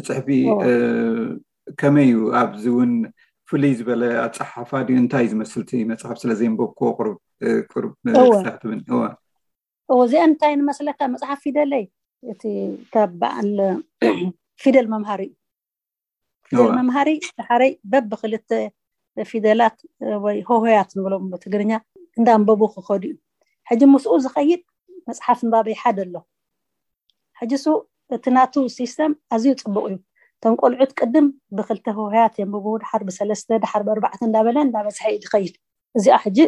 تصحبي 0.00 0.50
آه، 0.50 1.40
كمي 1.78 2.14
اب 2.40 2.56
زون 2.56 3.12
فليز 3.44 3.82
بلا 3.82 4.24
اتصحف 4.24 4.74
هذه 4.74 4.96
انتي 4.98 5.34
مسلتي 5.34 5.84
مصحف 5.84 6.18
سلازين 6.18 6.56
بوكو 6.56 6.92
قرب 6.92 7.18
آه، 7.42 7.60
قرب 7.74 7.94
مسحت 8.04 8.66
آه، 8.66 8.68
من 8.68 8.84
هو 8.90 9.16
هو 9.90 10.06
زي 10.06 10.24
انتي 10.24 10.56
مسلك 10.56 11.02
مصحف 11.02 11.40
في 11.40 11.50
دلي 11.50 11.90
تي 12.38 12.78
تبع 12.92 13.40
الفيدل 13.40 14.90
ممهري 14.90 15.36
ممهري 16.52 17.20
حري 17.40 17.80
باب 17.84 18.14
خلت 18.14 18.70
فيدلات 19.24 19.82
وي 20.00 20.44
هوهات 20.48 20.96
نقولهم 20.96 21.30
بتقرنيا 21.30 21.80
ندام 22.18 22.44
بابوخ 22.44 22.80
خودي 22.80 23.18
حجم 23.64 23.92
مسؤول 23.92 24.20
زخيت 24.20 24.66
مصحف 25.08 25.46
بابي 25.46 25.74
حد 25.74 26.00
له 26.00 26.22
حجسو 27.34 27.82
እቲ 28.16 28.24
ናቱ 28.36 28.54
ሲስተም 28.78 29.12
ኣዝዩ 29.34 29.52
ፅቡቅ 29.62 29.84
እዩ 29.90 29.98
እቶም 30.40 30.54
ቆልዑት 30.62 30.90
ቅድም 31.00 31.26
ብክልተ 31.56 31.86
ህውህያት 31.98 32.34
የንብቡ 32.40 32.66
ድሓር 32.82 33.02
ብሰለስተ 33.08 33.48
ድሓር 33.62 33.82
ብኣርባዕተ 33.86 34.20
እንዳበለ 34.28 34.56
እንዳበፅሐ 34.66 35.04
እዩ 35.14 35.18
ዝኸይድ 35.26 35.54
እዚኣ 35.98 36.16
ሕጂ 36.24 36.38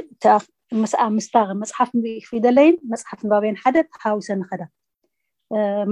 ምስኣ 0.82 1.02
ምስታ 1.16 1.34
መፅሓፍ 1.60 1.90
ፊደለይን 2.28 2.76
መፅሓፍ 2.92 3.20
ንባበይን 3.26 3.56
ሓደ 3.62 3.76
ተሓዊሰ 3.94 4.28
ንኸዳ 4.40 4.62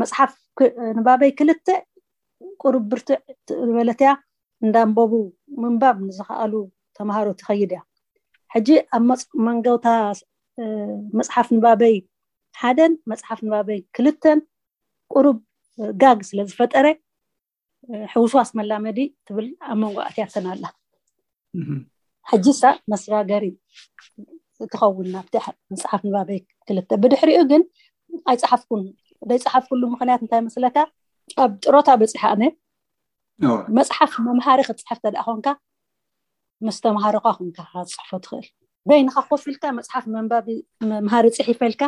መፅሓፍ 0.01 0.31
ንባበይ 0.99 1.33
ክልተ 1.39 1.67
ቁሩብ 2.63 2.85
ብርቱዕ 2.93 3.19
ዝበለት 3.67 4.01
እያ 4.05 4.11
እንዳንበቡ 4.65 5.13
ምንባብ 5.63 5.97
ንዝኽኣሉ 6.09 6.53
ተምሃሮ 6.97 7.29
ትኸይድ 7.41 7.71
እያ 7.75 7.81
ሕጂ 8.55 8.69
ኣብ 8.97 9.05
መንገውታ 9.49 9.87
መፅሓፍ 11.21 11.49
ንባበይ 11.57 11.97
ሓደን 12.63 12.93
መፅሓፍ 13.13 13.39
ንባበይ 13.47 13.79
ክልተን 13.97 14.41
ቁሩብ 15.15 15.39
ጋግ 16.03 16.19
ስለ 16.29 16.39
ዝፈጠረ 16.51 16.87
ሕውስዋስ 18.13 18.51
መላመዲ 18.59 18.99
ትብል 19.27 19.47
ኣብ 19.71 19.77
መንጎ 19.83 19.97
ኣትያተን 20.09 20.47
ኣላ 20.53 20.65
ሕጂሳ 22.31 22.63
መስጋገሪ 22.93 23.47
ትኸውን 24.73 25.07
ናብቲ 25.15 25.35
መፅሓፍ 25.73 26.03
ንባበይ 26.09 26.39
ክልተ 26.67 26.91
ብድሕሪኡ 27.05 27.39
ግን 27.53 27.63
ኣይፀሓፍኩን 28.33 28.83
ዘይፀሓፍኩሉ 29.31 29.83
ምክንያት 29.95 30.21
እንታይ 30.25 30.41
መስለካ 30.49 30.77
ኣብ 31.43 31.51
ጥሮታ 31.65 31.89
በፂሓ 32.01 32.23
ኣነ 32.35 32.45
መፅሓፍ 33.79 34.13
መምሃሪ 34.29 34.61
ክትፅሕፍ 34.69 34.99
ተደኣ 35.05 35.23
ኮንካ 35.29 35.49
ምስ 36.67 36.77
ተምሃሮካ 36.85 37.27
ኮንካ 37.39 37.59
ክትፅሕፎ 37.75 38.11
ትኽእል 38.25 38.47
በይንካ 38.89 39.15
ኮፍ 39.31 39.43
ኢልካ 39.51 39.65
መፅሓፍ 39.79 40.05
መንባቢ 40.17 40.47
መምሃሪ 40.93 41.27
ፅሒፈ 41.39 41.61
ኢልካ 41.71 41.83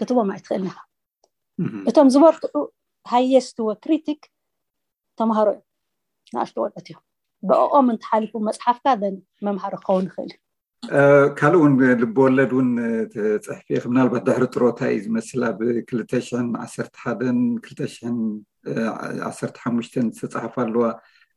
ክትቦም 0.00 0.30
ኣይትኽእልኒካ 0.34 0.78
እቶም 1.90 2.08
ዝበርትዑ 2.14 2.50
هايست 3.06 3.60
وكريتيك 3.60 4.30
تمهرو 5.16 5.62
ناش 6.34 6.54
دولتي 6.54 6.94
بقى 7.42 7.82
من 7.82 7.98
تحالف 7.98 8.36
ومصحف 8.36 8.80
كذا 8.84 9.16
ممهر 9.42 9.76
خون 9.76 10.08
خلي 10.08 10.38
أه، 10.90 11.26
كالون 11.28 11.90
لبولدون 11.92 12.78
أه، 13.18 13.36
تحفيخ 13.36 13.86
من 13.86 13.98
البعض 13.98 14.24
دهر 14.24 14.44
تروتاي 14.44 15.08
مثلا 15.08 15.50
بكلتشن 15.50 16.56
عصرت 16.56 16.96
حدن 16.96 17.58
كلتشن 17.58 18.40
أه، 18.66 18.88
عصرت 19.24 19.56
حمشتن 19.58 20.12
ستحف 20.12 20.60
اللوا 20.60 20.92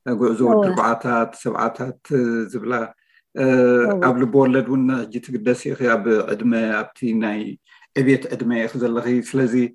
قعزو 0.08 0.64
دربعاتات 0.64 1.36
سبعاتات 1.36 2.08
زبلا 2.48 2.96
قبل 4.04 4.26
بولدون 4.26 5.10
جيت 5.10 5.32
قدسي 5.32 5.76
خياب 5.76 6.08
عدمي 6.10 6.58
ابتي 6.58 7.14
ناي 7.14 7.60
ابيت 7.98 8.34
عدمي 8.34 8.66
اخذ 8.66 8.84
اللغي 8.84 9.22
سلزي 9.22 9.74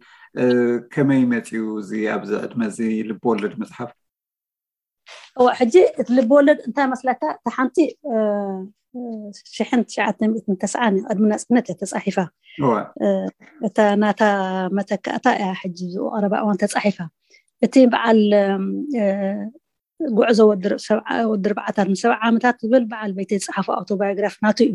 ከመይ 0.92 1.22
መፂኡ 1.32 1.52
እዚ 1.80 1.90
ኣብዚ 2.14 2.30
ዕድመ 2.44 2.60
እዚ 2.70 2.78
ልብወለድ 3.10 3.54
መፅሓፍ 3.60 3.90
ሕጂ 5.60 5.74
እቲ 6.00 6.08
ልብወለድ 6.18 6.58
እንታይ 6.68 6.86
መስለካ 6.92 7.20
እቲ 7.38 7.48
ሓንቲ 7.56 7.76
ሽሕን 9.56 9.80
ትሽዓተ 9.88 10.18
ሚእትን 10.32 10.54
ተስዓን 10.62 10.94
ቅድሚ 11.08 11.24
ናፅነት 11.32 11.66
እያ 11.70 11.76
ተፃሒፋ 11.82 12.16
እታ 13.68 13.78
ናታ 14.02 14.22
መተካእታ 14.76 15.24
እያ 15.40 15.48
ሕጂ 15.60 15.78
ዝቀረባ 15.94 16.32
እዋን 16.42 16.58
ተፃሒፋ 16.62 16.96
እቲ 17.66 17.74
በዓል 17.92 18.20
ጉዕዞ 20.18 20.38
ወዲ 20.50 21.44
ርባዓታት 21.52 21.88
ንሰብዓ 21.92 22.16
ዓመታት 22.28 22.56
ዝብል 22.64 22.84
በዓል 22.90 23.12
በይቲ 23.16 23.30
ዝፀሓፎ 23.44 23.66
ኣውቶባዮግራፍ 23.78 24.34
ናቱ 24.44 24.58
እዩ 24.68 24.74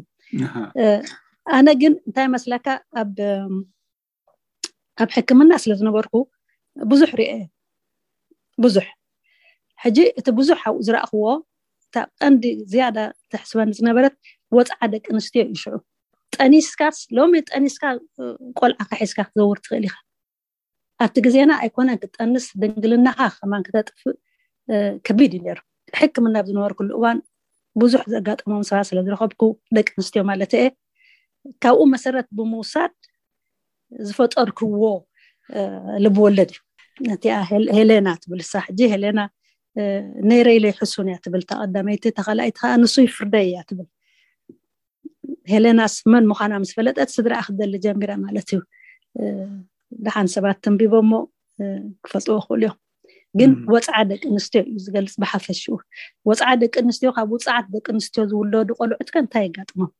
ኣነ 1.57 1.67
ግን 1.81 1.93
እንታይ 2.07 2.27
መስለካ 2.35 2.65
ኣብ 3.01 3.09
ኣብ 5.01 5.09
ሕክምና 5.17 5.51
ስለ 5.63 5.71
ዝነበርኩ 5.79 6.13
ብዙሕ 6.91 7.09
ርአ 7.19 7.33
ብዙሕ 8.63 8.85
ሕጂ 9.83 9.97
እቲ 10.19 10.27
ብዙሕ 10.39 10.59
ኣብኡ 10.69 10.77
ዝረእኽዎ 10.87 11.25
እታ 11.83 11.95
ቀንዲ 12.21 12.43
ዝያዳ 12.71 12.97
ተሕስበኒ 13.31 13.69
ዝነበረት 13.79 14.15
ወፃዓ 14.57 14.81
ደቂ 14.93 15.05
ኣንስትዮ 15.15 15.41
ይሽዑ 15.53 15.73
ጠኒስካስ 16.37 16.97
ሎሚ 17.17 17.33
ጠኒስካ 17.51 17.83
ቆልዓካ 18.59 18.91
ሒዝካ 19.01 19.19
ክትዘውር 19.27 19.57
ትኽእል 19.65 19.85
ኢኻ 19.89 19.95
ኣብቲ 21.03 21.15
ግዜና 21.25 21.51
ኣይኮነን 21.63 21.97
ክጠንስ 22.03 22.45
ድንግልናካ 22.61 23.19
ከማን 23.37 23.63
ክተጥፍእ 23.67 24.15
ከቢድ 25.07 25.31
እዩ 25.37 25.41
ነይሩ 25.47 25.57
ሕክምና 25.99 26.35
ኣብ 26.41 26.47
ዝነበርኩሉ 26.51 26.89
እዋን 26.99 27.17
ብዙሕ 27.81 28.03
ዘጋጠሞም 28.13 28.63
ሰባት 28.69 28.85
ስለ 28.89 28.99
ዝረኸብኩ 29.07 29.41
ደቂ 29.77 29.87
ኣንስትዮ 29.97 30.21
ማለት 30.31 30.51
እየ 30.59 30.63
ካብኡ 31.63 31.83
መሰረት 31.95 32.27
ብምውሳድ 32.37 32.93
ዝፈጠርክዎ 34.07 34.83
ልብ 36.03 36.15
ወለድ 36.25 36.51
እዩ 36.53 37.05
ነቲኣ 37.11 37.35
ሄሌና 37.77 38.07
ትብል 38.23 38.41
ሳ 38.51 38.61
ሕጂ 38.67 38.79
ሄሌና 38.93 39.19
ነይረኢለ 40.29 40.65
ይሕሱን 40.71 41.07
እያ 41.11 41.17
ትብል 41.25 41.41
ተቐዳመይቲ 41.49 42.03
ተኸላይቲ 42.17 42.55
ከዓ 42.61 42.71
ንሱ 42.81 42.95
ይፍርደ 43.05 43.35
እያ 43.47 43.55
ትብል 43.69 43.87
ሄሌናስ 45.53 45.95
መን 46.11 46.25
ምዃና 46.31 46.53
ምስ 46.63 46.71
ፈለጠት 46.77 47.09
ስድራኣ 47.15 47.41
ክደሊ 47.47 47.73
ጀሚራ 47.85 48.11
ማለት 48.25 48.49
እዩ 48.55 48.59
ድሓን 50.05 50.27
ሰባት 50.35 50.57
ትንቢቦ 50.65 50.93
እሞ 51.05 51.11
ክፈልጥዎ 52.05 52.35
ክእሉ 52.45 52.59
እዮም 52.63 52.75
ግን 53.39 53.51
ወፃዓ 53.73 53.97
ደቂ 54.11 54.23
ኣንስትዮ 54.33 54.61
እዩ 54.69 54.75
ዝገልፅ 54.85 55.13
ብሓፈሽኡ 55.21 55.75
ወፃዓ 56.29 56.51
ደቂ 56.63 56.73
ኣንስትዮ 56.85 57.09
ካብ 57.17 57.29
ውፃዓት 57.35 57.67
ደቂ 57.75 57.85
ኣንስትዮ 57.95 58.23
ዝውለዱ 58.31 58.69
ቆልዑትከ 58.79 59.15
እንታይ 59.23 59.45
የጋጥሞም 59.47 59.91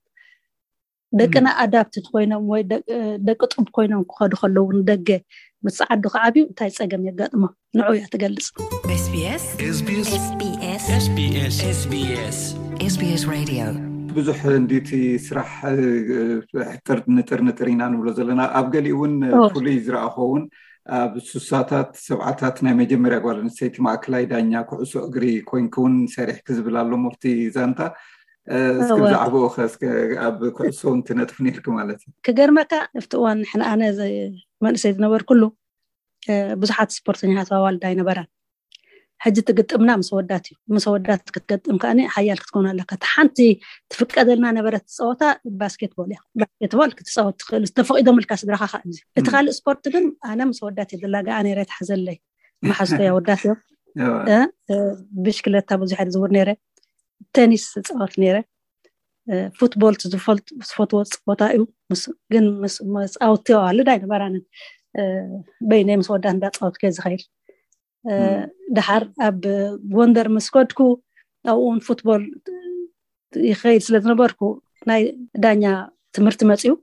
دكنا 1.15 1.49
ادابتد 1.49 2.01
كوينم 2.11 2.49
وي 2.49 2.63
دك 2.63 3.41
طب 3.43 3.69
كوينم 3.69 4.03
كخد 4.03 4.33
خلون 4.33 4.83
دك 4.83 5.25
مصعد 5.63 6.07
خابي 6.07 6.45
تاي 6.57 6.69
صغم 6.69 7.07
يغطما 7.07 7.49
نعويا 7.75 8.05
تغلص 8.11 8.51
اس 8.85 9.09
بي 9.09 9.35
اس 9.35 9.61
اس 9.61 9.81
بي 9.81 10.01
اس 10.01 10.89
اس 10.89 11.07
بي 11.07 11.47
اس 11.47 11.63
اس 11.63 11.85
بي 11.85 11.85
اس 11.85 11.85
اس 11.85 11.85
بي 11.85 12.13
اس 12.29 12.55
اس 12.85 12.97
بي 12.97 13.13
اس 13.13 13.25
راديو 13.25 13.93
بزح 14.15 14.47
ديتي 14.47 15.17
سرح 15.17 15.45
حتر 16.55 17.03
نتر 17.09 17.41
نترينا 17.41 17.87
نولا 17.87 18.11
زلنا 18.13 18.59
ابغلي 18.59 18.91
اون 18.91 19.49
فولي 19.49 19.79
زرا 19.79 20.09
خون 20.09 20.49
ብስሳታት 21.13 21.89
ሰብዓታት 22.07 22.55
ናይ 22.65 22.73
መጀመርያ 22.79 23.17
ጓል 23.25 23.37
ኣንስተይቲ 23.43 23.75
ማእከላይ 23.85 24.23
ዳኛ 24.31 24.51
ኩዕሶ 24.69 24.91
እግሪ 25.09 25.23
ኮይንክ 25.49 25.75
እውን 25.79 25.93
ሰሪሕ 26.15 26.37
ክዝብል 26.47 26.75
ኣሎ 26.81 26.91
ሞፍቲ 27.03 27.23
ዛንታ 27.57 27.79
اسك 28.47 28.99
زعبو 28.99 29.47
خاسك 29.47 29.83
انا 33.55 33.91
زي 33.91 34.31
ما 34.61 34.71
نسيت 34.71 34.99
نبر 34.99 35.21
كله 35.21 35.53
أه، 36.29 36.53
بزحات 36.53 36.91
سبورتني 36.91 37.37
هذا 37.41 37.57
والد 37.57 37.85
هاي 37.85 37.95
نبرة 37.95 38.27
هجي 39.19 39.41
تقطمنا 39.41 39.95
مسودات 39.95 40.47
مسودات 40.67 41.29
كتقطم 41.29 41.77
كاني 41.77 42.07
حيال 42.09 42.39
كتكون 42.39 42.71
لك 42.71 42.89
تحنتي 42.89 43.59
تفقد 43.89 44.29
لنا 44.29 44.51
نبرة 44.51 44.81
صوتا 44.85 45.37
باسكت 45.45 45.95
بول 45.97 46.09
باسكت 46.35 46.75
بول 46.75 46.91
كنت 46.91 47.07
صوت 47.09 47.39
تخلص 47.39 47.71
تفوق 47.71 47.99
دم 47.99 48.17
الكاس 48.19 48.45
دراها 48.45 48.65
خانز 48.65 49.01
انا 50.25 50.45
مسودات 50.45 50.95
دلاغا 50.95 51.41
انا 51.41 51.53
ريت 51.53 51.69
حزل 51.69 51.99
لي 51.99 52.21
يا 52.93 53.11
وداتي 53.11 53.55
أه، 53.99 53.99
أه، 53.99 54.51
بشكل 55.11 55.61
تابو 55.61 55.85
زي 55.85 55.95
حد 55.95 56.07
ቴኒስ 57.37 57.63
ፃወት 57.87 58.13
ነረ 58.21 58.35
ፉትቦልቲ 59.59 60.01
ዝፈልትዎቦታ 60.13 61.41
እዩ 61.55 61.63
ግን 62.33 62.45
ስውትባህሉዳይ 63.13 63.97
ነበራነ 64.03 64.35
በይነይ 65.69 65.97
ምስ 66.01 66.09
ወዳት 66.13 66.35
እዳ 66.37 66.45
ፃወት 66.57 66.75
ከ 66.81 66.91
ዝከይል 66.95 67.21
ድሓር 68.75 69.03
ኣብ 69.27 69.39
ጎንደር 69.95 70.27
ምስ 70.35 70.47
ከድኩ 70.55 70.79
ኣብኡውን 71.51 71.79
ፉትቦል 71.87 72.23
ይከይድ 73.49 73.81
ስለ 73.87 73.95
ዝነበርኩ 74.03 74.39
ናይ 74.89 75.01
ዳኛ 75.43 75.63
ትምህርቲ 76.15 76.41
መፅኡ 76.51 76.73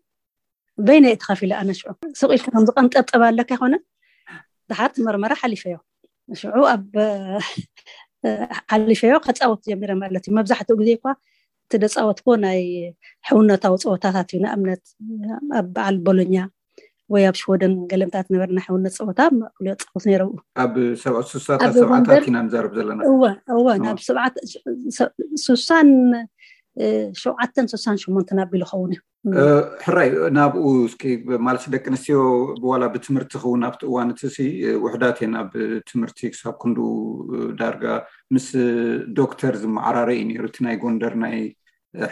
በይነይ 0.87 1.15
እ 1.17 1.19
ተኸፊ 1.23 1.41
ኢል 1.47 1.53
ኣነ 1.61 1.71
ሽዑ 1.81 1.91
ስቅኢልካ 2.21 2.47
ከምዝቀንጠብጥብ 2.55 3.23
ኣለካ 3.29 3.51
ይኮነ 3.57 3.75
ድሓር 4.71 4.91
ቲመርመረ 4.97 5.33
ሓሊፈ 5.43 5.63
ዮም 5.73 5.83
ንሽ 6.33 6.43
ሓሊፈዮ 8.75 9.13
ከፃወት 9.27 9.61
ጀሚረም 9.73 9.99
ማለት 10.05 10.25
እዩ 10.29 10.33
መብዛሕትኡ 10.39 10.75
ግዜ 10.81 10.89
እኳ 10.99 11.07
እቲ 11.65 11.73
ደፃወትኮ 11.83 12.27
ናይ 12.45 12.61
ሕውነታዊ 13.29 13.75
ፀወታታት 13.85 14.29
እዩ 14.35 14.39
ንኣብነት 14.45 14.83
ኣብ 15.59 15.67
በዓል 15.75 15.97
ቦሎኛ 16.07 16.35
ወይ 17.15 17.23
ኣብ 17.31 17.37
ሽወደን 17.41 17.73
ገለምታት 17.91 18.27
ነበርና 18.33 18.59
ሕውነት 18.67 18.95
ፀወታ 18.99 19.21
መቅልዮ 19.39 19.73
ፃወት 19.85 20.05
ነይረብኡ 20.11 20.37
ኣብ 20.65 20.75
ስሳታት 21.33 21.75
ሰብዓታት 21.83 22.25
ኢና 22.31 22.37
ንዛርብ 22.47 22.75
ዘለና 22.79 23.01
እወ 23.59 23.67
ናብ 23.85 23.99
ስሳን 25.47 25.89
ሸውዓተን 27.23 27.67
ስሳን 27.73 27.97
ሸሞንተን 28.03 28.39
ኣቢሉ 28.45 28.61
ይኸውን 28.67 28.91
እዩ 28.97 29.01
ሕራይ 29.85 30.09
ናብኡ 30.37 30.61
እስኪ 30.89 31.03
ማለት 31.47 31.65
ደቂ 31.75 31.85
ኣንስትዮ 31.93 32.19
ብዋላ 32.63 32.85
ብትምህርቲ 32.95 33.33
ክውን 33.43 33.63
ኣብቲ 33.69 33.83
እዋን 33.89 34.09
እቲ 34.13 34.21
ውሕዳት 34.85 35.17
እየን 35.21 35.35
ኣብ 35.41 35.51
ትምህርቲ 35.89 36.19
ክሳብ 36.35 36.55
ክንዱ 36.63 36.79
ዳርጋ 37.59 37.85
ምስ 38.35 38.47
ዶክተር 39.19 39.53
ዝመዓራረ 39.63 40.09
እዩ 40.17 40.23
ነይሩ 40.29 40.45
እቲ 40.51 40.57
ናይ 40.67 40.77
ጎንደር 40.85 41.15
ናይ 41.25 41.37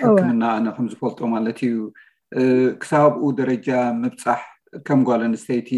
ሕክምና 0.02 0.42
ኣነ 0.58 0.66
ከም 0.76 0.86
ዝፈልጦ 0.92 1.20
ማለት 1.36 1.58
እዩ 1.68 1.74
ክሳብኡ 2.82 3.22
ደረጃ 3.40 3.68
ምብፃሕ 4.02 4.42
ከም 4.88 5.00
ጓል 5.08 5.20
ኣንስተይቲ 5.30 5.70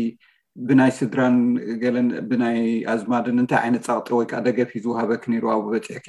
ብናይ 0.68 0.92
ስድራን 1.00 1.36
ገለን 1.84 2.08
ብናይ 2.30 2.60
ኣዝማድን 2.94 3.40
እንታይ 3.42 3.60
ዓይነት 3.64 3.84
ፃቕጢ 3.90 4.10
ወይከዓ 4.20 4.40
ደገፍ 4.48 4.70
እዩ 4.78 4.82
ዝውሃበክ 4.86 5.22
ነይሩ 5.32 5.44
ኣብ 5.54 5.62
በፂሕኪ 5.74 6.08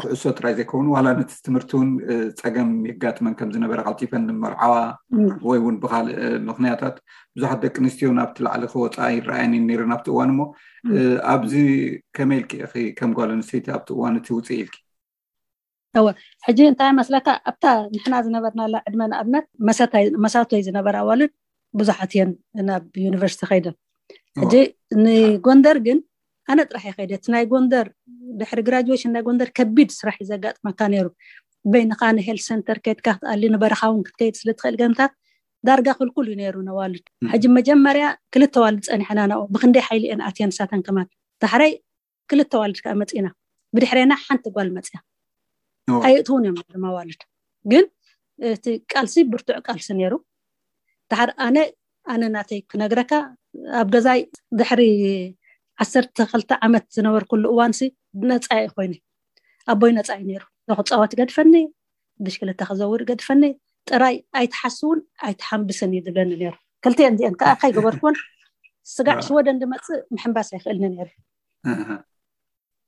ኩዕሶ 0.00 0.22
ጥራይ 0.38 0.52
ዘይከውኑ 0.56 0.86
ዋላ 0.96 1.06
ነቲ 1.18 1.30
ትምህርቲውን 1.46 1.88
ፀገም 2.40 2.68
የጋጥመን 2.90 3.34
ከም 3.38 3.50
ዝነበረ 3.54 3.78
ቃልጢፈን 3.88 4.24
ንመርዓዋ 4.30 4.74
ወይ 5.48 5.58
እውን 5.62 5.76
ብካልእ 5.82 6.16
ምክንያታት 6.50 6.96
ብዙሓት 7.36 7.58
ደቂ 7.64 7.74
ኣንስትዮ 7.84 8.10
ናብቲ 8.18 8.38
ላዕሊ 8.46 8.64
ክወፃ 8.72 8.96
ይረኣየኒ 9.16 9.54
ነይረን 9.68 9.94
ኣብቲ 9.96 10.08
እዋን 10.14 10.30
እሞ 10.34 10.40
ኣብዚ 11.32 11.54
ከመይ 12.18 12.38
ኢልክ 12.42 12.52
ኢኺ 12.60 12.74
ከም 13.00 13.12
ጓል 13.18 13.30
ኣንስተይቲ 13.38 13.66
ኣብቲ 13.78 13.88
እዋን 13.96 14.16
እቲ 14.20 14.28
ውፅእ 14.38 14.58
ኢልኪ 14.62 14.76
እወ 16.00 16.06
ሕጂ 16.46 16.60
እንታይ 16.70 16.92
መስለካ 17.00 17.26
ኣብታ 17.52 17.66
ንሕና 17.94 18.14
ዝነበርናላ 18.26 18.76
ዕድመ 18.88 19.02
ንኣብነት 19.14 19.46
መሳተይ 20.26 20.62
ዝነበራ 20.68 20.96
ኣዋልድ 21.06 21.32
ብዙሓት 21.80 22.10
እየን 22.16 22.30
ናብ 22.70 22.84
ዩኒቨርሲቲ 23.06 23.42
ከይደን 23.50 23.76
ሕጂ 24.42 24.54
ንጎንደር 25.06 25.78
ግን 25.88 25.98
ኣነ 26.52 26.60
ጥራሕ 26.70 26.84
የ 26.88 26.92
ከይደት 26.96 27.24
ናይ 27.32 27.44
ጎንደር 27.52 27.86
ድሕሪ 28.40 28.58
ግራጅዌሽን 28.68 29.12
ናይ 29.14 29.22
ጎንደር 29.26 29.48
ከቢድ 29.58 29.90
ስራሕ 29.98 30.16
እዩ 30.22 30.26
ዘጋጥመካ 30.32 30.80
ነይሩ 30.94 31.06
በይንካ 31.72 32.00
ንሄል 32.16 32.38
ሰንተር 32.46 32.78
ከይድካ 32.84 33.06
ክትኣሊ 33.16 33.42
ንበረካ 33.54 33.80
እውን 33.90 34.02
ክትከይድ 34.06 34.34
ስለትኽእል 34.40 34.74
ገምታት 34.82 35.12
ዳርጋ 35.68 35.88
ክልኩል 35.98 36.26
እዩ 36.30 36.34
ነይሩ 36.40 36.56
ነዋልድ 36.68 37.04
ሕጂ 37.32 37.44
መጀመርያ 37.58 38.06
ክልተ 38.34 38.54
ዋልድ 38.64 38.82
ፀኒሕና 38.90 39.20
ናብኡ 39.30 39.46
ብክንደይ 39.54 39.84
ሓይሊ 39.88 40.04
እየን 40.08 40.22
ኣትያ 40.28 40.46
ንሳተን 40.50 40.82
ከማት 40.88 41.08
ዳሕረይ 41.44 41.72
ክልተ 42.32 42.52
ዋልድ 42.62 42.78
ከዓ 42.84 42.92
መፂና 43.02 43.26
ብድሕርና 43.76 44.12
ሓንቲ 44.24 44.46
ጓል 44.56 44.68
መፅያ 44.76 44.98
ኣይእትውን 46.08 46.44
እዮም 46.46 46.58
ድማ 46.74 46.84
ዋልድ 46.96 47.22
ግን 47.72 47.86
እቲ 48.52 48.66
ቃልሲ 48.92 49.14
ብርቱዕ 49.32 49.56
ቃልሲ 49.68 49.88
ነይሩ 50.00 50.14
ዳሓር 51.12 51.30
ኣነ 51.46 51.56
ኣነ 52.12 52.22
ናተይ 52.36 52.60
ክነግረካ 52.72 53.12
ኣብ 53.80 53.88
ገዛይ 53.94 54.20
ድሕሪ 54.58 54.80
ዓሰርተ 55.82 56.16
ክልተ 56.32 56.50
ዓመት 56.66 56.84
ዝነበርኩሉ 56.96 57.44
እዋንሲ 57.54 57.80
ነፃ 58.30 58.46
የ 58.64 58.66
ኮይኑ 58.76 58.92
ኣቦይ 59.72 59.92
ነፃ 59.96 60.08
እዩ 60.18 60.22
ነይሩ 60.30 60.42
ንክፃወት 60.70 61.12
ገድፈኒ 61.20 61.54
ብሽክልታ 62.24 62.60
ክዘውር 62.68 63.00
ገድፈኒ 63.10 63.42
ጥራይ 63.90 64.16
ኣይትሓስውን 64.40 65.00
ኣይትሓንብስን 65.28 65.90
እዩ 65.96 66.00
ዝብለኒ 66.06 66.30
ነይሩ 66.42 66.54
ክልተን 66.84 67.14
እዚአን 67.16 67.34
ከዓ 67.40 67.52
ከይገበርኩን 67.62 68.16
ስጋዕ 68.94 69.18
ሽወደን 69.26 69.58
ድመፅእ 69.62 69.98
ምሕንባስ 70.14 70.48
ኣይክእልኒ 70.56 70.82
ነይሩ 70.94 71.08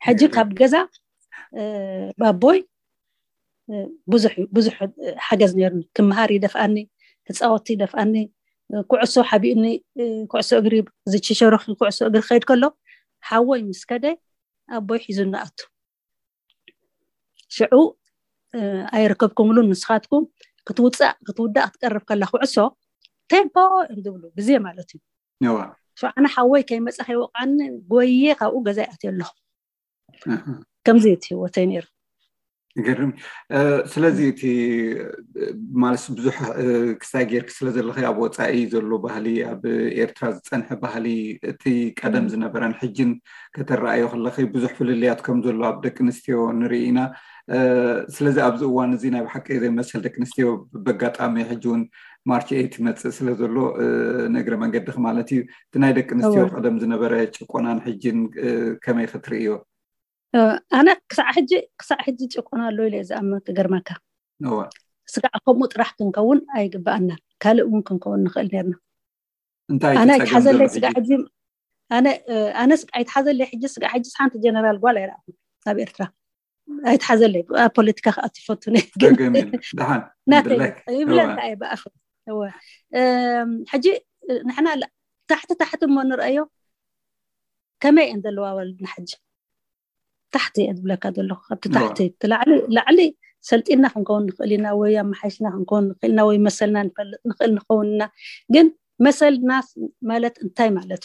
ሕጂ 0.07 0.21
ካብ 0.35 0.49
ገዛ 0.61 0.75
ባቦይ 2.23 2.59
ብዙሕ 4.13 4.35
ብዙሕ 4.57 4.75
ሓገዝ 5.27 5.53
ነይሩኒ 5.59 5.83
ክምሃር 5.97 6.31
ይደፍኣኒ 6.37 6.77
ህፃወቲ 7.31 7.67
ይደፍኣኒ 7.77 8.15
كعسو 8.91 9.23
حبي 9.23 9.53
إني 9.53 9.83
كعسو 10.33 10.57
قريب 10.57 10.89
زي 11.07 11.19
شيء 11.23 11.37
شو 11.37 11.49
رخ 11.49 11.71
كعسو 11.73 12.05
قريب 12.05 12.21
خير 12.23 12.45
كله 12.45 12.73
حاول 13.21 13.65
مسكدة 13.65 14.21
أبوي 14.71 14.99
حزن 14.99 15.31
نأتو 15.31 15.65
شعو 17.49 17.97
أي 18.95 19.07
ركبكم 19.07 19.53
لون 19.53 19.71
نسخاتكم 19.71 20.27
قطوطة 20.67 21.15
قطوطة 21.27 21.65
أتقرب 21.65 22.01
كله 22.01 22.27
كعسو 22.27 22.71
تين 23.29 23.51
با 23.55 23.87
إمدبلو 23.91 24.33
بزي 24.37 24.59
مالتي 24.59 25.01
نوا 25.43 25.75
شو 25.95 26.07
أنا 26.19 26.29
حاول 26.29 26.61
كي 26.61 26.81
مسخي 26.81 27.17
وقعن 27.17 27.83
قوية 27.91 28.37
قو 28.41 28.63
جزاء 28.63 28.91
أتي 28.93 29.09
الله 29.09 29.31
كم 30.85 30.99
زيت 30.99 31.33
هو 31.33 31.47
تينير 31.47 31.96
ገርም 32.87 33.11
ስለዚ 33.93 34.19
እቲ 34.31 34.43
ማለ 35.83 35.97
ብዙሕ 36.19 36.37
ክሳይ 37.03 37.25
ጌይርኪ 37.31 37.51
ስለ 37.59 37.69
ዘለ 37.77 37.91
ኣብ 38.11 38.17
ወፃኢ 38.25 38.61
ዘሎ 38.73 38.91
ባህሊ 39.05 39.27
ኣብ 39.53 39.63
ኤርትራ 40.05 40.25
ዝፀንሐ 40.37 40.69
ባህሊ 40.83 41.07
እቲ 41.51 41.65
ቀደም 42.01 42.27
ዝነበረን 42.33 42.75
ሕጅን 42.81 43.13
ከተረኣዮ 43.57 44.05
ከለ 44.15 44.27
ብዙሕ 44.57 44.71
ፍልልያት 44.81 45.21
ከምዘሎ 45.29 45.61
ኣብ 45.71 45.79
ደቂ 45.87 45.97
ኣንስትዮ 46.07 46.37
ንርኢ 46.61 46.83
ኢና 46.91 47.01
ስለዚ 48.17 48.37
ኣብዚ 48.49 48.63
እዋን 48.71 48.93
እዚ 48.97 49.03
ናይ 49.15 49.23
ብሓቂ 49.29 49.47
ዘይመሰል 49.63 50.01
ደቂ 50.09 50.15
ኣንስትዮ 50.25 50.47
ብኣጋጣሚ 50.87 51.37
ሕጂ 51.53 51.65
እውን 51.71 51.83
ማርቸ 52.31 52.49
ት 52.73 52.77
ይመፅእ 52.81 53.13
ስለ 53.21 53.29
ዘሎ 53.41 53.57
ነግረ 54.37 54.55
መንገዲ 54.65 54.87
ማለት 55.09 55.29
እዩ 55.35 55.41
እቲ 55.69 55.75
ናይ 55.85 55.93
ደቂ 56.01 56.09
ኣንስትዮ 56.17 56.45
ቀደም 56.57 56.77
ዝነበረ 56.85 57.13
ጭቆናን 57.39 57.81
ሕጅን 57.89 58.21
ከመይ 58.85 59.07
ክትርእዮ 59.13 59.51
أنا 60.75 60.97
قصع 61.11 61.25
حج 61.33 61.55
قصع 61.79 61.97
حج 61.99 62.27
تكون 62.37 62.61
الله 62.69 62.85
يلز 62.85 63.13
أما 63.13 63.39
كجرمك 63.39 63.91
نوع 64.41 64.69
سقع 65.07 65.29
خم 65.47 65.63
وطرح 65.63 65.91
كنكون 65.93 66.47
أي 66.57 66.69
قبأنا 66.69 67.17
كل 67.43 67.65
ممكن 67.67 67.99
كون 67.99 68.25
نخل 68.25 68.51
نرنا 68.55 68.75
أنت 69.71 69.85
أنا 69.85 70.25
حز 70.27 70.47
اللي 70.49 70.69
سقع 70.69 70.89
حج 70.89 71.13
أنا 71.93 72.11
أنا 72.65 72.77
سقع 72.77 73.05
حز 73.09 73.29
اللي 73.29 73.45
حج 73.47 73.67
سقع 73.67 73.89
حج 73.89 74.03
سانت 74.03 74.37
جنرال 74.37 74.81
قال 74.81 74.97
يرى 74.97 75.17
نبي 75.69 75.83
إرترا 75.83 76.13
أي 76.87 76.99
حز 77.03 77.23
اللي 77.23 77.45
آه، 77.59 77.67
بوليتيكا 77.67 78.11
خاطي 78.11 78.43
فوتوني 78.45 78.81
دهان 79.75 80.11
نتي 80.29 80.75
يبلا 80.89 81.37
تاي 81.37 81.55
بأخر 81.55 81.91
هو 82.31 82.51
حجي 83.69 84.01
نحنا 84.47 84.81
تحت 85.29 85.53
تحت 85.53 85.85
ما 85.85 86.03
نرأيه 86.05 86.49
كما 87.81 88.03
عند 88.03 88.27
الواول 88.27 88.77
نحج 88.83 89.15
تحتي 90.33 90.71
أدبلك 90.71 91.07
هذا 91.07 91.23
اللغة 91.23 91.55
تحتي 91.55 92.15
نعم. 92.29 92.41
لعلي 92.49 92.67
لعلي 92.69 93.17
سلتينا 93.41 93.89
خنكون 93.89 94.27
نخلينا 94.27 94.73
ويا 94.73 95.03
ما 95.03 95.15
حشنا 95.15 95.51
خنكون 95.51 95.89
نخلنا 95.89 96.23
ويا 96.23 96.39
مثلنا 96.39 96.91
نخل 97.27 97.55
نخوننا 97.55 98.11
جن 98.51 98.73
مثل 99.01 99.47
ناس 99.47 99.81
مالت 100.03 100.39
انتاي 100.43 100.71
مالت 100.71 101.05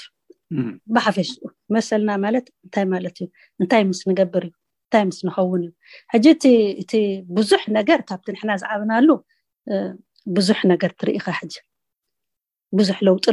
بحفش 0.85 1.39
مثلنا 1.69 2.17
مالت 2.17 2.49
انتاي 2.65 2.85
مالت 2.85 3.31
انتاي 3.61 3.83
مس 3.83 4.07
نقبر 4.07 4.51
انتاي 4.85 5.05
مس 5.05 5.25
نخون 5.25 5.71
حجتي 6.07 6.83
تي 6.83 7.25
بزح 7.27 7.69
نجر 7.69 8.01
كابتن 8.01 8.37
حنا 8.37 8.55
زعبنا 8.55 9.01
له 9.01 9.23
آه، 9.69 9.97
بزح 10.25 10.65
نجر 10.65 10.89
تريخة 10.89 11.31
حج 11.31 11.55
بزح 12.71 13.03
لوط 13.03 13.25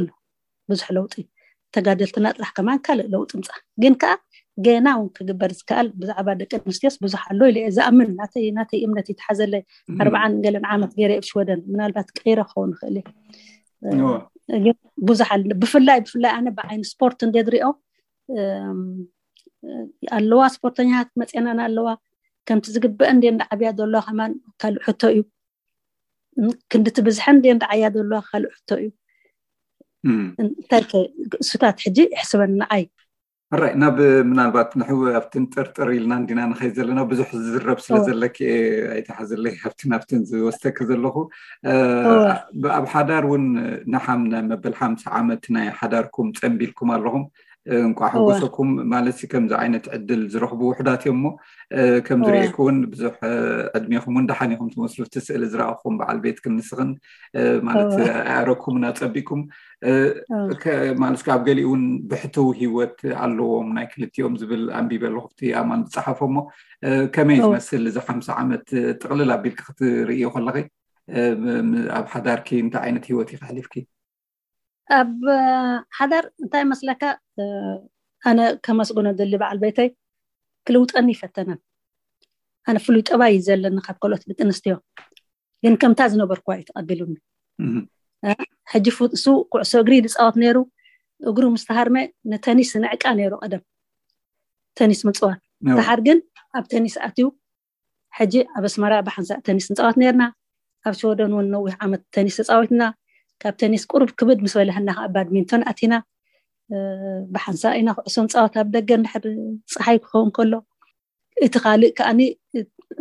بزح 0.68 0.92
لوطي 0.92 1.28
ተጋደልትና 1.76 2.26
ጥራሕ 2.36 2.50
ከማን 2.56 2.78
ካልእ 2.86 3.08
ለውጥ 3.14 3.30
ምፃ 3.38 3.48
ግን 3.82 3.94
ከዓ 4.02 4.12
ገና 4.66 4.86
እውን 4.96 5.08
ክግበር 5.16 5.50
ዝከኣል 5.58 5.88
ብዛዕባ 6.00 6.28
ደቂ 6.40 6.52
ኣንስትዮስ 6.66 6.94
ብዙሕ 7.04 7.22
ኣለ 7.32 7.40
ኢ 7.60 7.60
ዝኣምን 7.76 8.08
ናተይ 8.56 8.80
እምነት 8.86 9.06
ይተሓዘለይ 9.12 9.62
ኣርባዓን 10.04 10.32
ገለን 10.44 10.64
ዓመት 10.74 10.92
ገይረ 10.98 11.10
የብሽወደን 11.18 11.60
ምናልባት 11.72 12.08
ቀይረ 12.18 12.38
ክኸውን 12.50 12.72
ክእል 12.80 12.96
ግ 14.64 14.74
ቡዙሕብፍላይ 15.08 15.98
ብፍላይ 16.06 16.32
ኣነ 16.38 16.46
ብዓይኒ 16.58 16.82
ስፖርት 16.92 17.18
እንዴ 17.26 17.36
ድሪኦ 17.48 17.66
ኣለዋ 20.18 20.42
ስፖርተኛታት 20.56 21.10
መፅናና 21.20 21.60
ኣለዋ 21.68 21.88
ከምቲ 22.48 22.66
ዝግበአ 22.74 23.10
ደእንዳዓብያ 23.22 23.68
ዘለዋ 23.80 24.00
ከማ 24.08 24.20
ካልእ 24.60 24.84
ሕቶ 24.88 25.00
እዩ 25.14 25.20
ክንዲትብዝሐን 26.72 27.38
ደ 27.44 27.52
እዳዓብያ 27.54 27.88
ዘለዋ 27.98 28.18
ካልእ 28.30 28.52
ሕቶ 28.58 28.70
እዩ 28.82 28.90
እንታይ 30.44 30.82
እሱብታት 31.42 31.78
ሕጂ 31.86 31.98
ይሕስበኒንዓይ 32.14 32.84
ኣራይ 33.56 33.70
ናብ 33.80 33.98
ምናልባት 34.30 34.70
ንሕው 34.80 34.98
ኣብተን 35.18 35.44
ጥርጥር 35.52 35.88
ኢልና 35.98 36.12
እንዲና 36.20 36.40
ንኸይ 36.50 36.70
ዘለና 36.76 37.00
ብዙሕ 37.10 37.28
ዝዝረብ 37.44 37.78
ስለ 37.84 37.94
ዘለኪ 38.06 38.36
ኣይተሓዘለይ 38.94 39.54
ካብቲ 39.60 39.80
ናብተን 39.92 40.20
ዝወስተኪ 40.30 40.78
ዘለኹ 40.90 41.16
ኣብ 42.78 42.84
ሓዳር 42.94 43.24
እውን 43.28 43.46
ንሓም 43.94 44.22
መበል 44.50 44.74
ሓምሳ 44.80 45.04
ዓመት 45.20 45.42
ናይ 45.56 45.68
ሓዳርኩም 45.78 46.28
ፀንቢልኩም 46.40 46.90
ኣለኹም 46.96 47.24
እንቋ 47.76 48.00
ሕጎሰኩም 48.12 48.68
ማለት 48.92 49.18
ከምዚ 49.32 49.52
ዓይነት 49.62 49.84
ዕድል 49.96 50.22
ዝረኽቡ 50.32 50.60
ውሕዳት 50.68 51.02
እዮም 51.06 51.16
እሞ 51.18 51.24
ከም 52.06 52.20
ዝርአኩ 52.26 52.54
እውን 52.64 52.78
ብዙሕ 52.92 53.14
ዕድሜኹም 53.78 54.14
እውን 54.16 54.28
ዳሓን 54.30 54.52
ኹም 54.58 54.68
ትመስሉ 54.74 55.00
እቲ 55.08 55.16
ስእሊ 55.26 55.42
ዝረኣኹም 55.54 55.94
በዓል 56.00 56.18
ቤት 56.24 56.38
ክንስኽን 56.44 56.90
ማለት 57.68 57.92
ኣዕረኩም 58.36 58.76
እናፀቢቁም 58.80 59.42
ማለት 61.02 61.22
ካብ 61.26 61.40
ገሊኡ 61.48 61.66
እውን 61.68 61.84
ብሕትው 62.12 62.48
ሂወት 62.60 62.98
ኣለዎም 63.26 63.68
ናይ 63.78 63.86
ክልቲኦም 63.92 64.36
ዝብል 64.42 64.64
ኣንቢበ 64.80 65.04
ኣለኩብቲ 65.10 65.40
ኣማን 65.60 65.82
ዝፀሓፈ 65.96 66.20
እሞ 66.30 66.36
ከመይ 67.16 67.38
ዝመስል 67.46 67.84
እዚ 67.92 67.96
ሓምሳ 68.08 68.28
ዓመት 68.44 68.66
ጥቕልል 69.02 69.32
ኣቢልካ 69.38 69.60
ክትርእዮ 69.68 70.26
ከለኺ 70.36 70.58
ኣብ 71.98 72.06
ሓዳርኪ 72.16 72.48
እንታይ 72.64 72.82
ዓይነት 72.86 73.04
ሂወት 73.12 73.28
ይክሕሊፍኪ 73.34 73.74
اب 74.90 75.20
حدر 75.90 76.30
انت 76.42 76.56
مسلكا 76.56 77.18
آه، 77.38 77.88
انا 78.26 78.54
كما 78.54 78.84
سكنه 78.84 79.12
دل 79.12 79.38
بعل 79.38 79.58
بيتي 79.58 79.96
كلوت 80.68 80.96
اني 80.96 81.14
فتنا 81.14 81.58
انا 82.68 82.78
فلوت 82.78 83.12
اباي 83.12 83.40
زل 83.40 83.74
نخاب 83.74 83.96
كلوت 83.98 84.28
بتنستيو 84.28 84.72
ين 84.74 84.80
يعني 85.62 85.76
كم 85.76 85.92
تاز 85.92 86.18
نبر 86.18 86.38
كواي 86.38 86.62
تقبلوني 86.62 87.22
حجي 88.64 88.90
فوت 88.90 89.14
سو 89.14 89.42
قعسو 89.42 89.78
غريد 89.80 90.06
صوت 90.06 90.36
نيرو 90.36 90.70
وغرو 91.20 91.50
مستهرمه 91.50 92.08
نتاني 92.26 92.62
سنعقا 92.62 93.14
نيرو 93.14 93.38
ادم 93.38 93.60
تنس 94.74 95.06
مصوا 95.06 95.34
نعم. 95.60 95.76
تحرجن 95.76 96.22
اب 96.54 96.68
تنس 96.68 96.98
اتيو 96.98 97.36
حجي 98.10 98.46
ابس 98.56 98.78
مرا 98.78 99.00
بحن 99.00 99.24
تنس 99.44 99.72
صوت 99.72 99.98
نيرنا 99.98 100.34
اب 100.86 100.94
ونوي 101.30 101.76
عمت 101.82 102.04
تنس 102.12 102.40
صوتنا 102.42 102.94
ካብ 103.42 103.54
ቴኒስ 103.60 103.82
ቁሩብ 103.92 104.10
ክብድ 104.18 104.38
ምስ 104.44 104.54
በለሃና 104.58 104.88
ከዓ 104.98 105.04
ባድሚንቶን 105.14 105.62
ኣቲና 105.70 105.94
ብሓንሳ 107.34 107.62
ኢና 107.80 107.88
ኩዕሶ 107.98 108.16
ንፃወት 108.26 108.54
ኣብ 108.62 108.68
ደገ 108.76 108.90
እንድሕር 109.00 109.24
ፀሓይ 109.72 109.98
ክኸውን 110.04 110.30
ከሎ 110.36 110.52
እቲ 111.46 111.54
ካልእ 111.64 111.92
ከዓኒ 111.98 112.20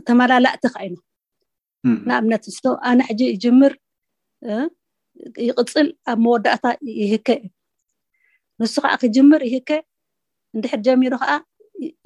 ተመላላእቲ 0.07 0.63
ኸ 0.73 0.75
ኢና 0.87 0.95
ንኣብነት 2.09 2.43
ስቶ 2.57 2.65
ኣነ 2.89 2.99
ሕጂ 3.09 3.21
ይጅምር 3.33 3.73
ይቅፅል 5.47 5.87
ኣብ 6.11 6.17
መወዳእታ 6.25 6.65
ይህከ 6.99 7.27
እዩ 7.39 7.47
ንሱ 8.63 8.75
ከዓ 8.85 8.93
ክጅምር 9.03 9.41
ይህከ 9.49 9.69
እንድሕር 10.55 10.81
ጀሚሩ 10.87 11.13
ከዓ 11.23 11.31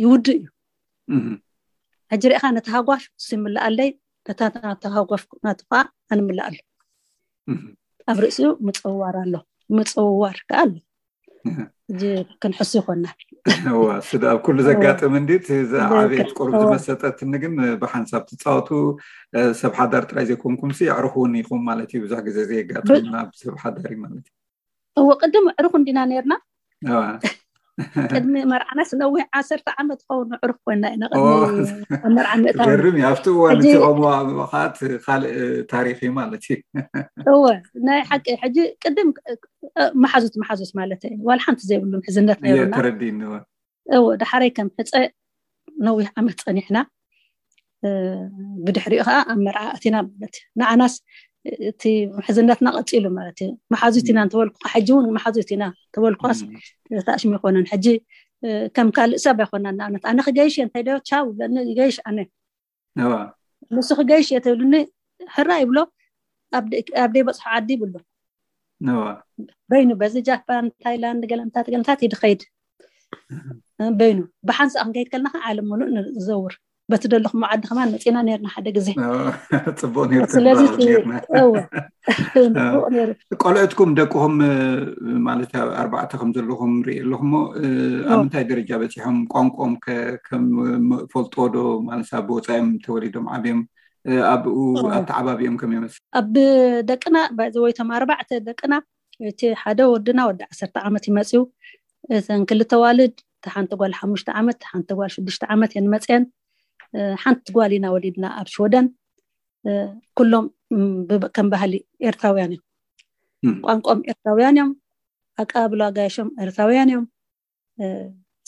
ይውድእ 0.03 0.41
እዩ 0.41 1.35
ሕጂ 2.13 2.23
ሪኢካ 2.33 2.45
ነቲ 2.57 2.67
ሃጓፍ 2.77 3.03
ንሱ 3.19 3.27
ይምላእ 3.37 3.63
ኣለይ 3.67 3.89
ነታ 4.29 4.39
ናቱ 4.69 4.81
ሃጓፍ 4.97 5.23
ናቱ 5.47 5.59
ከዓ 5.71 5.79
ኣንምላእ 6.13 6.45
ኣሎ 6.49 6.57
ኣብ 8.11 8.17
ርእሲኡ 8.23 8.47
ምፅውዋር 8.67 9.15
ኣሎ 9.23 9.33
ምፅውዋር 9.77 10.37
ከዓ 10.49 10.59
ኣሎእ 10.71 12.17
ክንሕሱ 12.41 12.71
ይኮናዋስኣብ 12.79 14.37
ኩሉ 14.45 14.57
ዘጋጥም 14.67 15.13
እንዓብት 15.19 16.29
ቁርብ 16.37 16.53
ዝመሰጠትኒግን 16.61 17.55
ብሓንሳብ 17.81 18.23
ትፃወቱ 18.29 18.69
ሰብ 19.61 19.73
ሓዳር 19.79 20.03
ትራይ 20.09 20.25
ዘይኮንኩም 20.31 20.73
ኣዕሩኽ 20.93 21.15
እውን 21.19 21.33
ይኹም 21.41 21.61
ማለትእዩ 21.69 22.01
ብዙሕ 22.05 22.19
ግዜ 22.27 22.37
ዘጋጥ 22.51 22.87
ኣብ 23.21 23.29
ሰብ 23.43 23.55
ሓዳርእዩ 23.63 23.97
ማለትእዩእዎ 24.05 25.07
ቅድም 25.23 25.45
ዕሩኩ 25.59 25.73
እንዲና 25.81 25.99
ነርና 26.13 26.33
ገርም 28.11 28.33
እዩ 28.37 29.31
ኣብቲ 33.09 33.27
እዋን 33.35 33.57
እቲ 33.57 33.63
ከምዋኻት 33.77 34.75
ካልእ 35.05 35.31
ታሪክ 35.73 35.97
እዩ 36.03 36.09
ማለት 36.19 36.43
እዩ 36.53 36.59
እወ 37.35 37.43
ናይ 37.89 38.01
ሓቂ 38.09 38.27
ሕጂ 38.43 38.57
ቅድም 38.83 39.09
መሓዙት 40.05 40.35
መሓዙት 40.41 40.71
ማለት 40.79 41.01
እዩ 41.09 41.13
ዋላ 41.29 41.39
ሓንቲ 41.47 41.61
ዘይብሉ 41.69 41.91
ምሕዝነት 42.01 42.39
ነሩና 42.45 42.73
ተረዲእኒወ 42.79 43.33
እወ 43.99 44.05
ዳሓረይ 44.23 44.51
ከም 44.57 44.69
ሕፀ 44.79 44.91
ነዊሕ 45.87 46.07
ዓመት 46.21 46.39
ፀኒሕና 46.47 46.77
ብድሕሪኡ 48.65 49.01
ከዓ 49.07 49.17
ኣብ 49.31 49.39
መርዓ 49.45 49.61
ኣቲና 49.75 49.95
ማለት 50.09 50.35
እዩ 50.41 50.57
ንዓናስ 50.61 50.95
እቲ 51.69 51.83
ምሕዝነትና 52.17 52.67
ቀፂሉ 52.79 53.05
ማለት 53.17 53.37
እዩ 53.43 53.49
መሓዙት 53.73 54.07
ኢና 54.11 54.19
እንተበልኩ 54.25 54.61
ሕጂ 54.73 54.87
እውን 54.93 55.05
መሓዙት 55.17 55.49
ኢና 55.53 55.63
ተበልኳስ 55.93 56.39
ተኣሽሚ 57.07 57.31
ይኮነን 57.37 57.65
ሕጂ 57.73 57.85
ከም 58.75 58.89
ካልእ 58.95 59.21
ሰብ 59.25 59.39
ኣይኮናን 59.43 59.75
ንኣብነት 59.79 60.03
ኣነ 60.09 60.19
ክገይሽ 60.27 60.55
እየ 60.57 60.63
እንተይ 60.67 60.83
ደዮ 60.87 60.97
ቻው 61.09 61.25
ብለኒ 61.39 61.55
ይገይሽ 61.71 61.97
ኣነ 62.09 62.19
ንሱ 63.75 63.89
ክገይሽ 63.99 64.27
እየ 64.31 64.39
ትብልኒ 64.45 64.73
ሕራ 65.35 65.49
ይብሎ 65.63 65.77
ኣብ 67.03 67.09
ደይ 67.15 67.23
በፅሖ 67.27 67.43
ዓዲ 67.57 67.69
ይብሎ 67.77 67.95
በይኑ 69.71 69.89
በዚ 70.01 70.13
ጃፓን 70.27 70.65
ታይላንድ 70.83 71.23
ገለምታት 71.31 71.65
ገለምታት 71.73 71.99
ይድኸይድ 72.05 72.41
በይኑ 73.99 74.19
ብሓንሳእ 74.47 74.81
ክንከይድ 74.85 75.07
ከለና 75.13 75.27
ከዓ 75.33 75.41
ዓለም 75.51 75.65
ሙሉእ 75.71 75.89
ንዘውር 75.95 76.53
በቲ 76.93 77.03
ደለኹ 77.13 77.33
መዓዲ 77.43 77.61
ከማ 77.69 77.81
መፂና 77.93 78.17
ነርና 78.27 78.47
ሓደ 78.55 78.67
ግዜ 78.77 78.87
ፅቡቅ 79.81 80.09
ስለዚ 80.35 80.59
ንቡቅ 82.53 82.91
ነይሩ 82.95 83.09
ቆልዕትኩም 83.43 83.89
ደቅኹም 83.99 84.35
ማለት 85.27 85.51
ኣርባዕተ 85.81 86.11
ከም 86.21 86.31
ዘለኹም 86.37 86.73
ርኢ 86.87 86.95
ኣለኹሞ 87.05 87.33
ኣብ 88.13 88.19
ምንታይ 88.21 88.45
ደረጃ 88.51 88.71
በፂሖም 88.83 89.17
ቋንቋኦም 89.33 89.73
ከም 90.27 90.45
ፈልጦ 91.13 91.35
ዶ 91.55 91.59
ማለት 91.89 92.09
ኣብ 92.19 92.29
ወፃዮም 92.37 92.69
ተወሊዶም 92.87 93.27
ዓብዮም 93.37 93.61
ኣብኡ 94.33 94.55
ኣብቲ 94.97 95.09
ዓባቢኦም 95.19 95.57
ከም 95.61 95.73
ይመስል 95.77 96.01
ኣብ 96.21 96.33
ደቅና 96.91 97.17
ወይቶም 97.65 97.91
ኣርባዕተ 97.99 98.29
ደቅና 98.49 98.73
እቲ 99.31 99.41
ሓደ 99.63 99.79
ወድና 99.93 100.19
ወዲ 100.29 100.41
ዓሰርተ 100.51 100.75
ዓመት 100.87 101.03
ይመፅኡ 101.11 101.41
እተን 102.17 102.43
ክልተ 102.49 102.71
ዋልድ 102.83 103.13
እቲ 103.43 103.49
ሓንቲ 103.55 103.73
ጓል 103.79 103.93
ሓሙሽተ 103.99 104.29
ዓመት 104.39 104.59
ሓንቲ 104.71 104.89
ጓል 104.99 105.11
ሽዱሽተ 105.15 105.43
ዓመት 105.55 105.71
የንመፅአን 105.75 106.23
ሓንቲ 107.23 107.47
ጓል 107.57 107.71
ኢና 107.77 107.85
ወሊድና 107.93 108.25
ኣብ 108.39 108.47
ሽወደን 108.53 108.87
ኩሎም 110.17 110.45
ከም 111.35 111.47
ባህሊ 111.53 111.73
ኤርትራውያን 112.09 112.51
እዮም 112.55 113.55
ቋንቋም 113.65 113.99
ኤርትራውያን 114.11 114.55
እዮም 114.57 114.71
ኣቀባብላ 115.41 115.83
ጋየሾም 115.97 116.29
ኤርትራውያን 116.45 116.89
እዮም 116.91 117.05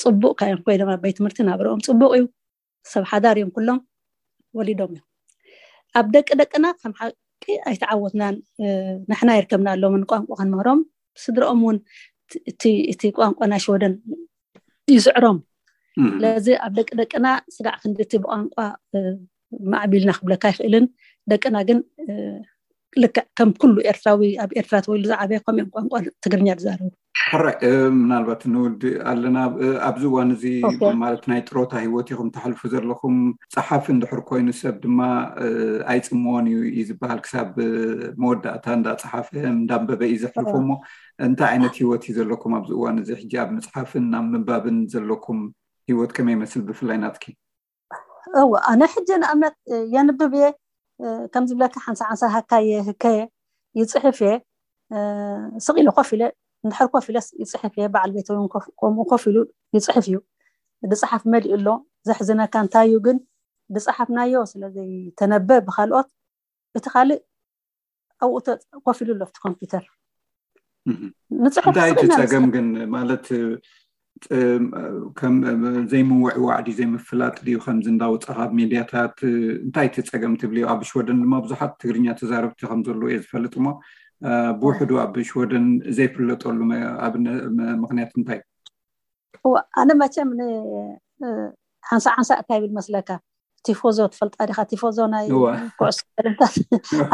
ፅቡቅ 0.04 0.34
ካዮም 0.40 0.62
ኮይኖም 0.68 0.90
ኣብ 0.94 1.00
ቤት 1.06 1.16
ትምህርቲ 1.20 1.40
ናብርኦም 1.50 1.82
ፅቡቅ 1.88 2.12
እዩ 2.18 2.24
ሰብ 2.94 3.04
ሓዳር 3.12 3.38
እዮም 3.42 3.52
ኩሎም 3.58 3.80
ወሊዶም 4.60 4.92
እዮም 4.96 5.08
ኣብ 6.00 6.08
ደቂ 6.16 6.28
ደቅና 6.42 6.66
ከም 6.82 6.94
ሓቂ 7.00 7.46
ኣይተዓወትናን 7.72 8.36
ንሕና 9.12 9.30
ይርከብና 9.40 9.68
ኣሎምን 9.76 10.04
ቋንቋ 10.12 10.30
ክንምህሮም 10.42 10.82
ስድሮኦም 11.24 11.62
እውን 11.66 11.78
እቲ 12.94 13.02
ቋንቋ 13.20 13.40
ናይ 13.54 13.62
ሽወደን 13.66 13.96
ይስዕሮም 14.96 15.38
ስለዚ 16.12 16.48
ኣብ 16.66 16.74
ደቂ 16.80 16.90
ደቂና 17.02 17.28
ስጋዕ 17.58 17.76
ክንዲቲ 17.84 18.12
ብቋንቋ 18.24 18.56
ማዕቢልና 19.74 20.12
ክብለካ 20.18 20.44
ይክእልን 20.52 20.86
ደቅና 21.32 21.56
ግን 21.70 21.80
ልክዕ 23.04 23.26
ከም 23.38 23.50
ኩሉ 23.62 23.76
ኤርትራዊ 23.92 24.24
ኣብ 24.42 24.52
ኤርትራትወይሉ 24.62 25.04
ዝዕበየ 25.12 25.38
ከምኦም 25.46 25.70
ቋንቋ 25.94 26.02
ትግርኛ 26.24 26.50
ዝዛርቡ 26.60 26.90
ኣራይ 27.38 27.56
ምናልባት 28.00 28.42
ንውዲ 28.54 28.82
ኣለና 29.12 29.38
ኣብዚ 29.88 30.04
እዋን 30.10 30.30
እዚ 30.36 30.44
ማለት 31.04 31.24
ናይ 31.32 31.42
ጥሮታ 31.50 31.74
ሂወት 31.86 32.08
ይኹም 32.14 32.30
ተሓልፉ 32.36 32.62
ዘለኩም 32.74 33.16
ፀሓፍ 33.56 33.86
ንድሕር 33.96 34.22
ኮይኑ 34.30 34.48
ሰብ 34.62 34.76
ድማ 34.84 35.00
ኣይፅምዎን 35.94 36.48
እዩ 36.52 36.60
ዩ 36.78 36.84
ዝበሃል 36.90 37.22
ክሳብ 37.26 37.50
መወዳእታ 38.24 38.66
እንዳፀሓፍ 38.80 39.28
እዳንበበ 39.42 40.02
እዩ 40.12 40.20
ዝሕልፉ 40.26 40.52
ሞ 40.70 40.80
እንታይ 41.30 41.50
ዓይነት 41.56 41.78
ሂወት 41.84 42.06
እዩ 42.10 42.16
ዘለኩም 42.20 42.56
ኣብዚእዋን 42.60 43.00
እዚ 43.04 43.10
ሕጂ 43.22 43.34
ኣብ 43.44 43.52
መፅሓፍን 43.58 44.06
ናብ 44.16 44.28
ምባብን 44.36 44.80
ዘለኩም 44.96 45.42
يود 45.88 46.12
كما 46.12 46.32
يمثل 46.32 46.62
بفلا 46.62 46.98
ناتكي 46.98 47.38
او 48.38 48.56
انا 48.56 48.86
حجة 48.86 49.16
انا 49.16 49.28
امت 49.32 49.56
يانب 49.68 50.24
بي 50.24 50.54
آه، 51.04 51.26
كم 51.34 51.46
زبلا 51.46 51.68
كحانسا 51.68 52.04
عانسا 52.04 52.40
هكاية 52.40 52.80
هكاية 52.82 53.30
يتصحي 53.76 54.12
فيه 54.12 54.44
آه، 54.92 55.52
صغي 55.58 55.84
لو 55.84 55.92
قفلة 55.92 56.32
نحر 56.66 56.86
قفلة 56.86 57.22
يتصحي 57.40 57.70
فيه 57.70 57.88
بعد 57.88 58.08
البيت 58.08 58.32
ويوم 58.32 59.04
قفلة 59.04 59.48
يتصحي 59.74 60.02
فيه 60.02 60.22
دي 60.84 60.96
صحف 60.96 61.28
مالي 61.28 61.54
إلو 61.54 61.88
زحزنا 62.04 62.46
كان 62.46 62.70
تايو 62.70 63.00
قن 63.00 63.20
دي 63.70 63.80
صحف 63.80 64.10
نايوس 64.10 64.56
الذي 64.56 65.14
تنبه 65.18 65.60
بخالقات 65.60 66.12
بتخالق 66.76 67.26
أو 68.24 68.38
قفلة 68.86 69.14
له 69.14 69.26
في 69.26 69.32
الكمبيوتر 69.36 70.00
نتصحف 71.32 71.76
صغي 71.76 71.92
نايوس 71.92 73.32
ከም 75.20 75.36
ዘይምውዕዋዕ 75.92 76.58
ድዩ 76.66 76.74
ዘይምፍላጥ 76.80 77.36
ድዩ 77.46 77.56
ከምዝንዳውፅኻ 77.66 78.36
ኣብ 78.46 78.52
ሚድያታት 78.60 79.16
እንታይ 79.66 79.88
እቲ 79.90 79.96
ፀገም 80.14 80.34
ትብልዩ 80.42 80.64
ኣብ 80.74 80.82
ሽወደን 80.90 81.20
ድማ 81.24 81.34
ብዙሓት 81.46 81.72
ትግርኛ 81.82 82.06
ተዛረብቲ 82.20 82.62
ከምዘለዉ 82.70 83.02
እየ 83.10 83.18
ዝፈልጥ 83.24 83.54
እሞ 83.60 83.68
ብውሕዱ 84.62 84.92
ኣብ 85.04 85.16
ሽወደን 85.30 85.68
ዘይፍለጠሉ 85.98 86.60
ምክንያት 87.84 88.12
እንታይ 88.22 88.40
ኣነ 89.82 89.90
መቸም 90.04 90.30
ንሓንሳ 90.40 92.06
ሓንሳ 92.18 92.30
እካ 92.42 92.50
ይብል 92.58 92.72
መስለካ 92.80 93.10
ቲፎዞ 93.68 93.98
ትፈልጣ 94.14 94.36
ዲካ 94.50 94.60
ቲፎዞ 94.72 94.98
ናይ 95.14 95.26
ኩዕሶ 95.80 96.00
ልምታት 96.26 96.56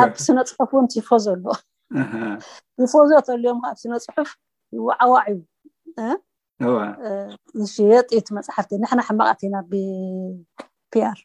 ኣብ 0.03 0.13
ስነ 0.27 0.38
ፅሑፍ 0.57 0.71
እውን 0.75 0.85
ቲፎዞ 0.93 1.25
ኣሎ 1.33 1.45
ቲፎዞ 2.79 3.12
ተልዮም 3.27 3.59
ኣብ 3.69 3.75
ስነ 3.83 3.93
ፅሑፍ 4.07 4.29
ይዋዓዋዕ 4.77 5.23
እዩ 5.31 5.39
ዝሽየጥ 6.59 8.05
እዩቲ 8.13 8.27
መፃሓፍቲ 8.37 8.71
ንሕና 8.83 8.99
ሕመቐት 9.09 9.39
ኢና 9.47 9.55
ብፒኣር 9.69 11.17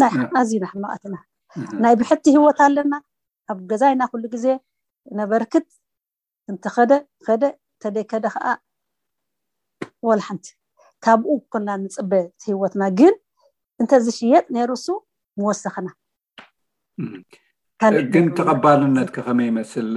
ናይ 0.00 0.10
ሓዚና 0.34 0.64
ሕመቐት 0.72 1.02
ኢና 1.08 1.16
ናይ 1.84 1.94
ብሕቲ 2.00 2.24
ሂወት 2.36 2.58
ኣለና 2.66 2.94
ኣብ 3.52 3.58
ገዛይና 3.70 4.02
ኩሉ 4.12 4.24
ግዜ 4.34 4.46
ነበርክት 5.20 5.66
እንተከደ 6.50 6.92
ከደ 7.26 7.42
እተደከደ 7.76 8.24
ከዓ 8.34 8.46
ወላሕንቲ 10.08 10.46
ካብኡ 11.04 11.32
ኮና 11.52 11.68
ንፅበ 11.84 12.12
ቲሂወትና 12.42 12.82
ግን 12.98 13.14
እንተዚ 13.80 14.04
ሽየጥ 14.18 14.44
ነርሱ 14.56 14.86
ንወሰኽና 15.38 15.88
ግን 18.14 18.24
ተቐባልነት 18.38 19.08
ከኸመይመስል 19.14 19.88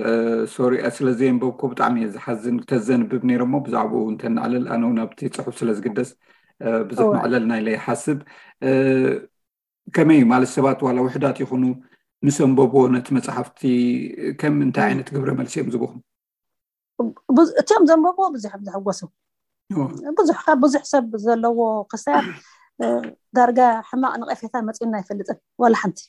ሶሪ 0.53 0.73
ስለ 0.97 1.07
ዘንበብኮ 1.19 1.61
ብጣዕሚ 1.71 1.95
እየ 2.03 2.07
ዝሓዝን 2.15 2.55
ተዘንብብ 2.69 3.21
ነይሮ 3.29 3.41
ሞ 3.53 3.55
ብዛዕባኡ 3.65 4.03
እንተናዕልል 4.11 4.65
ኣነ 4.73 4.83
ናብቲ 4.97 5.19
ፅሑፍ 5.35 5.55
ስለ 5.61 5.69
ዝግደስ 5.77 6.09
ብዘትማዕለል 6.89 7.43
ናይለ 7.51 7.67
ይሓስብ 7.77 8.19
ከመይ 9.95 10.21
ማለት 10.33 10.49
ሰባት 10.55 10.79
ዋላ 10.87 10.97
ውሕዳት 11.07 11.37
ይኹኑ 11.43 11.63
ንሰንበቦ 12.25 12.73
ነቲ 12.95 13.07
መፅሓፍቲ 13.19 13.61
ከም 14.41 14.55
እንታይ 14.65 14.85
ዓይነት 14.89 15.07
ግብረ 15.15 15.29
መልሲ 15.39 15.55
እዮም 15.59 15.71
ዝብኹም 15.75 16.01
እቶም 17.61 17.83
ዘንበቦ 17.91 18.19
ብዙሕ 18.35 18.53
ዝሕወሱ 18.67 19.01
ብዙሕ 20.21 20.37
ካብ 20.45 20.59
ብዙሕ 20.65 20.81
ሰብ 20.93 21.09
ዘለዎ 21.25 21.59
ክሳብ 21.91 22.25
ዳርጋ 23.37 23.59
ሕማቅ 23.89 24.13
ንቀፌታ 24.21 24.55
መፂና 24.69 24.93
ይፈልጥን 25.01 25.37
ዋላ 25.63 25.75
ሓንቲ 25.83 26.01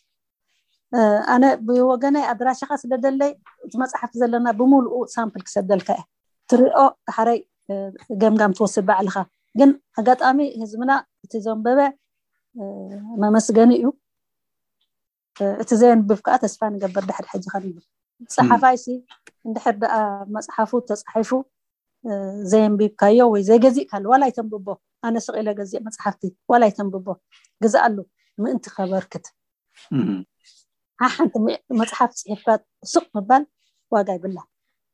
أنا 1.29 1.55
بوجنا 1.55 2.19
أدرى 2.21 2.55
شخص 2.55 2.87
بدلي 2.87 3.39
مصحف 3.75 4.11
زلنا 4.15 4.51
بمولو 4.53 5.07
سامبل 5.07 5.41
كسدلك 5.41 5.97
ترقو 6.49 6.91
حري 7.09 7.49
جم 8.11 8.35
جم 8.35 8.53
توصل 8.53 8.83
بعلخا 8.83 9.27
جن 9.57 9.81
حاجات 9.93 10.23
أمي 10.23 10.65
هزمنا 10.65 11.05
تزوم 11.31 11.63
ببع 11.63 11.93
ما 13.17 13.31
مسجني 13.31 13.77
يو 13.81 13.97
تزين 15.67 16.03
بفقة 16.03 16.41
أسفان 16.45 16.79
قبر 16.79 17.01
دحر 17.05 17.27
حج 17.27 17.49
خلي 17.49 17.81
صحف 18.29 18.65
أي 18.65 18.77
شيء 18.77 19.05
دحر 19.45 19.71
بقى 19.73 20.27
مصحفو 20.29 20.79
تصحفو 20.79 21.45
زين 22.43 22.77
بيبكايو 22.77 23.35
وزي 23.37 23.59
جزي 23.59 23.85
قال 23.85 24.07
ولا 24.07 24.27
يتنببو 24.27 24.77
أنا 25.05 25.19
سقي 25.19 25.41
إلى 25.41 25.55
جزي 25.55 25.81
مصحفتي 25.83 26.35
ولا 26.49 26.67
يتنببو 26.67 27.15
جزء 27.63 27.79
قال 27.79 27.97
له 27.97 28.05
ما 28.39 28.51
أنت 28.51 28.69
خبركت 28.69 29.33
ኣብ 31.07 31.11
ሓንቲ 31.17 31.39
መፅሓፍ 31.81 32.11
ፅሒፍካ 32.21 32.49
ሱቕ 32.93 33.05
ምባል 33.17 33.43
ዋጋ 33.95 34.09
ይብላ 34.17 34.39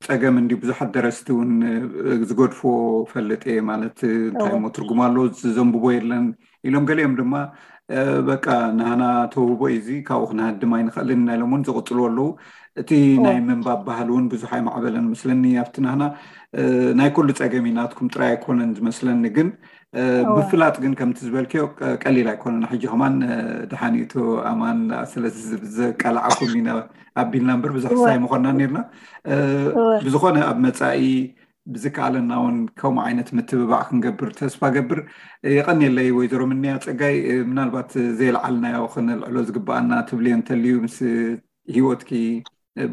ፀገም 0.07 0.35
እንዲ 0.41 0.53
ብዙሓት 0.63 0.89
ደረስቲ 0.97 1.29
እውን 1.35 1.53
ዝገድፎ 2.31 2.59
ፈለጥ 3.13 3.43
እየ 3.53 3.61
ማለት 3.71 3.99
እንታይ 4.09 4.59
ሞ 4.65 4.71
ትርጉማ 4.79 5.01
ኣሎ 5.11 5.17
ዘንብቦ 5.59 5.85
የለን 5.95 6.25
ኢሎም 6.69 6.85
ገሊኦም 6.91 7.15
ድማ 7.21 7.35
በቃ 8.29 8.45
ናህና 8.81 9.05
ተውህቦ 9.33 9.63
እዚ 9.79 9.89
ካብኡ 10.09 10.27
ክነሃድም 10.31 10.73
ኣይንክእልን 10.77 11.23
ናይሎም 11.29 11.51
እውን 11.55 11.65
ዝቅፅሉ 11.69 11.99
ኣለው 12.09 12.29
እቲ 12.83 12.91
ናይ 13.25 13.37
ምንባብ 13.49 13.81
ባህል 13.89 14.09
እውን 14.13 14.25
ብዙሕ 14.35 14.51
ኣይማዕበለን 14.59 15.05
መስለኒ 15.15 15.43
ኣብቲ 15.63 15.77
ናህና 15.87 16.05
ናይ 17.01 17.11
ኩሉ 17.17 17.29
ፀገም 17.41 17.67
ኢናትኩም 17.73 18.11
ጥራይ 18.15 18.31
ኣይኮነን 18.35 18.71
ዝመስለኒ 18.79 19.25
ግን 19.39 19.49
ብፍላጥ 20.37 20.75
ግን 20.85 20.93
ከምቲ 20.99 21.19
ዝበልክዮ 21.27 21.63
ቀሊል 22.03 22.29
ኣይኮነን 22.33 22.63
ሕጂ 22.73 22.83
ከማን 22.93 23.17
ድሓኒቱ 23.71 24.13
ኣማን 24.51 24.79
ስለዚ 25.13 25.37
ዘቀላዓኩም 25.77 26.53
ኢና 26.61 26.69
ኣቢልና 27.23 27.51
እምበር 27.57 27.73
ብዙሕሳይ 27.79 28.17
ምኮንና 28.25 28.53
ነርና 28.61 28.79
ብዝኮነ 30.07 30.39
ኣብ 30.51 30.59
መፃኢ 30.65 31.03
ብዝከኣለና 31.75 32.33
ውን 32.45 32.57
ከምኡ 32.81 33.03
ዓይነት 33.07 33.29
ምትብባዕ 33.37 33.83
ክንገብር 33.91 34.31
ተስፋ 34.41 34.61
ገብር 34.77 34.99
የቀኒየለይ 35.57 36.11
ወይዘሮ 36.19 36.43
ምንያ 36.55 36.73
ፀጋይ 36.87 37.17
ምናልባት 37.51 37.93
ዘይለዓልናዮ 38.19 38.83
ክነልዕሎ 38.95 39.37
ዝግባኣና 39.51 39.93
ትብልዮ 40.11 40.35
እንተልዩ 40.41 40.75
ምስ 40.87 40.99
ሂወትኪ 41.77 42.11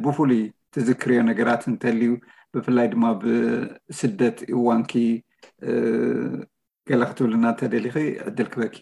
ብፍሉይ 0.05 0.43
ትዝክርዮ 0.75 1.19
ነገራት 1.31 1.63
እንተልዩ 1.73 2.11
ብፍላይ 2.55 2.87
ድማ 2.93 3.05
ብስደት 3.23 4.37
እዋንኪ 4.53 4.93
يلا 6.91 7.05
ክትብልና 7.09 7.45
ተደሊኺ 7.59 7.95
ዕድል 8.29 8.47
ክበኪ 8.53 8.75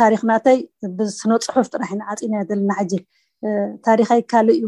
ታሪክናተይ 0.00 0.58
ብስነ 0.98 1.30
ፅሑፍ 1.54 1.66
ጥራሕ 1.74 1.90
ንዓፂና 2.00 2.34
ዘለና 2.48 2.70
ሕጂ 2.78 2.92
ታሪካይ 3.86 4.20
ካልእ 4.30 4.56
እዩ 4.58 4.66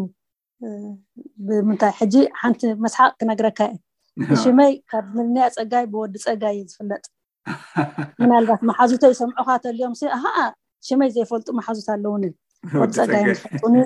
ብምንታይ 1.46 1.92
ሕጂ 2.00 2.14
ሓንቲ 2.40 2.60
መስሓቅ 2.84 3.12
ክነግረካ 3.20 3.58
እየ 4.20 4.38
ሽመይ 4.44 4.72
ካብ 4.90 5.06
ምልንያ 5.16 5.46
ፀጋይ 5.56 5.84
ብወዲ 5.92 6.14
ፀጋይ 6.26 6.56
እዩ 6.60 6.64
ዝፍለጥ 6.72 7.04
ምናልባት 8.22 8.60
መሓዙተይ 8.70 9.14
ሰምዑካ 9.20 9.48
ተልዮም 9.64 9.94
ኣሃ 10.16 10.24
ሽመይ 10.88 11.10
ዘይፈልጡ 11.16 11.48
መሓዙት 11.58 11.88
ኣለውን 11.94 12.24
ወዲ 12.80 12.92
ፀጋይ 13.02 13.22
ዝፈልጡኒ 13.36 13.76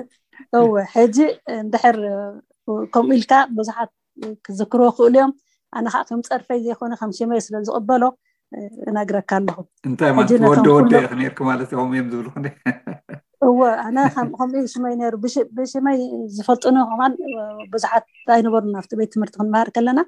እወ 0.59 0.69
ሕጂ 0.95 1.17
እንድሕር 1.61 1.97
ከምኡ 2.93 3.11
ኢልካ 3.19 3.33
ብዙሓት 3.59 3.91
ክዝክርዎ 4.45 4.89
ክእሉ 4.97 5.09
እዮም 5.13 5.31
ኣነ 5.79 5.85
ከዓ 5.93 6.03
ከም 6.09 6.21
ፀርፈይ 6.29 6.59
ዘይኮነ 6.67 6.93
ከም 7.01 7.11
ሽመይ 7.17 7.41
ስለዝቕበሎ 7.47 8.03
ነግረካ 8.97 9.31
ኣለኹ 9.41 9.57
እንታይ 9.87 10.11
ማለት 10.17 10.43
ወደ 10.55 10.67
ወደ 10.77 10.93
ኢክ 11.03 11.11
ነርክ 11.19 11.37
ማለት 11.49 11.69
ከምኡ 11.77 11.93
እዮም 11.99 12.07
ዝብልኩ 12.13 12.33
እወ 13.47 13.59
ኣነ 13.85 13.97
ከምኡ 14.37 14.53
ሽመይ 14.73 14.95
ነይሩ 15.01 15.13
ብሽመይ 15.57 15.99
ዝፈልጡኒ 16.35 16.77
ከማን 16.89 17.13
ብዙሓት 17.73 18.05
ኣይነበሩ 18.35 18.63
ናብቲ 18.75 18.91
ቤት 18.99 19.11
ትምህርቲ 19.13 19.35
ክንመሃር 19.41 19.69
ከለና 19.75 19.99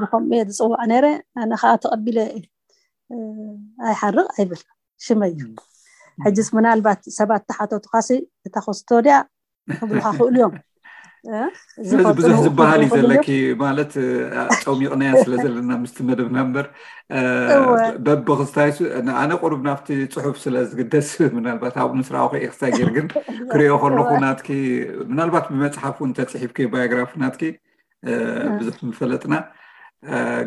ብከምኡ 0.00 0.30
እየ 0.38 0.48
ዝፅዋዕ 0.56 0.80
ነይረ 0.92 1.06
ኣነ 1.42 1.52
ከዓ 1.62 1.72
ተቐቢለ 1.84 2.18
ኣይሓርቕ 3.90 4.26
ኣይብል 4.36 4.62
ሽመይ 5.06 5.32
እዩ 5.36 5.44
ሕጂስ 6.24 6.48
ምናልባት 6.56 7.00
ሰባት 7.18 7.42
ተሓተቱካሲ 7.50 8.10
እታ 8.46 8.56
ኮስቶ 8.66 8.88
ድያ 9.06 9.16
ክብልካ 9.78 10.06
ክእሉ 10.16 10.34
እዮም 10.40 10.52
ብዙሕ 12.18 12.34
ዝበሃል 12.44 12.80
እዩ 12.84 12.90
ዘለኪ 13.00 13.26
ማለት 13.64 13.92
ጨሚቕናያ 14.64 15.10
ስለ 15.24 15.32
ዘለና 15.44 15.70
ምስቲ 15.82 15.98
መደብና 16.08 16.36
እምበር 16.44 16.66
በብክስታይሱ 18.06 18.78
ኣነ 19.22 19.30
ቁሩብ 19.42 19.60
ናብቲ 19.68 19.88
ፅሑፍ 20.14 20.36
ስለዝግደስ 20.44 21.08
ምናልባት 21.36 21.74
ኣብኡ 21.82 21.92
ምስረኣኹ 22.02 22.32
የ 22.38 22.48
ክስታይ 22.52 22.72
ገይር 22.78 22.90
ግን 22.96 23.08
ክሪኦ 23.52 23.74
ከለኩ 23.84 24.10
ናትኪ 24.24 24.48
ምናልባት 25.10 25.46
ብመፅሓፍ 25.52 25.98
እውን 26.00 26.14
ተፅሒፍከ 26.20 26.58
ባዮግራፊ 26.74 27.14
ናትኪ 27.24 27.44
ብዙሕ 28.60 28.76
ምፈለጥና 28.92 29.34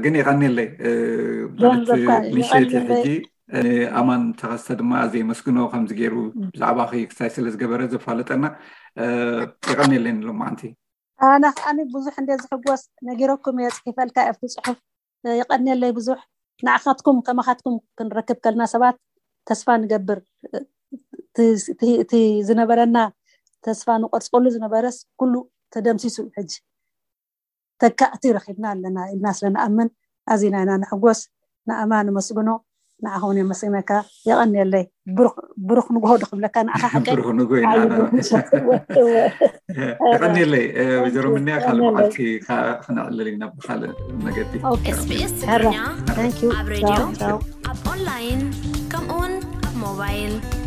ግን 0.05 0.13
ይቀኒለይ 0.21 0.69
ማለት 1.65 1.89
ንሸት 2.37 2.71
ሕጂ 2.89 3.07
ኣማን 3.99 4.21
ተኸስተ 4.39 4.75
ድማ 4.79 4.91
ኣዘይመስግኖ 5.05 5.57
ከምዚ 5.71 5.91
ገይሩ 5.99 6.15
ብዛዕባ 6.53 6.79
ኸ 6.91 7.01
ክስታይ 7.09 7.29
ስለ 7.35 7.47
ዝገበረ 7.53 7.81
ዘፋለጠና 7.91 8.43
ይቀኒየለኒ 9.73 10.15
ኣሎ 10.23 10.29
ማዓንቲ 10.41 10.61
ኣናከኣኒ 11.27 11.79
ብዙሕ 11.95 12.13
እንደ 12.21 12.31
ዝሕጎስ 12.43 12.81
ነጊረኩም 13.07 13.57
እየፅሒፈልካ 13.61 14.17
ኣብቲ 14.31 14.41
ፅሑፍ 14.55 14.77
ይቀኒየለይ 15.41 15.91
ብዙሕ 15.99 16.19
ንዓካትኩም 16.67 17.17
ከመካትኩም 17.27 17.75
ክንረክብ 17.99 18.37
ከልና 18.45 18.63
ሰባት 18.73 18.97
ተስፋ 19.49 19.67
ንገብር 19.83 20.19
ዝነበረና 22.49 22.97
ተስፋ 23.65 23.87
ንቆርፅቀሉ 24.03 24.45
ዝነበረስ 24.55 24.97
ኩሉ 25.19 25.33
ተደምሲሱ 25.73 26.17
ሕጂ 26.37 26.51
ተካእቲ 27.81 28.23
ይረኪብና 28.31 28.65
ኣለና 28.73 28.97
ኢልና 29.11 29.27
ስለንኣምን 29.37 29.89
ኣዝ 30.33 30.41
ናይና 30.55 30.71
ንሕጎስ 30.83 31.19
ንኣማ 31.69 31.91
ንመስግኖ 32.07 32.49
نعهوني 33.03 33.43
مسينك 33.43 34.03
يا 34.27 34.43
أني 34.43 34.61
اللي 34.61 34.87
برق 35.07 35.35
برق 35.57 35.91
نجوه 35.91 36.17
دخل 36.17 36.41
لك 36.41 36.57
أنا 36.57 36.71
أخاك 36.71 37.09
برق 37.09 37.27
نجوه 37.27 37.59
يا 37.59 39.29
أني 40.25 40.43
اللي 40.43 40.81
آه، 40.99 41.03
بجرو 41.05 41.35
مني 41.35 41.57
أخال 41.57 41.81
معك 41.93 42.41
خا 42.47 42.81
خنا 42.81 43.01
على 43.01 43.09
اللي 43.09 43.35
نب 43.35 43.53
خال 43.59 43.93
نجدي 44.25 44.65
أوكي 44.67 44.91
سبيس 44.93 45.31
ثانك 45.45 46.43
يو 46.43 46.51
أب 46.51 46.67
راديو 46.67 47.35
أب 47.65 47.77
أونلاين 47.89 48.51
كم 48.91 49.09
أون 49.13 49.31
أب 49.37 49.77
موبايل 49.89 50.62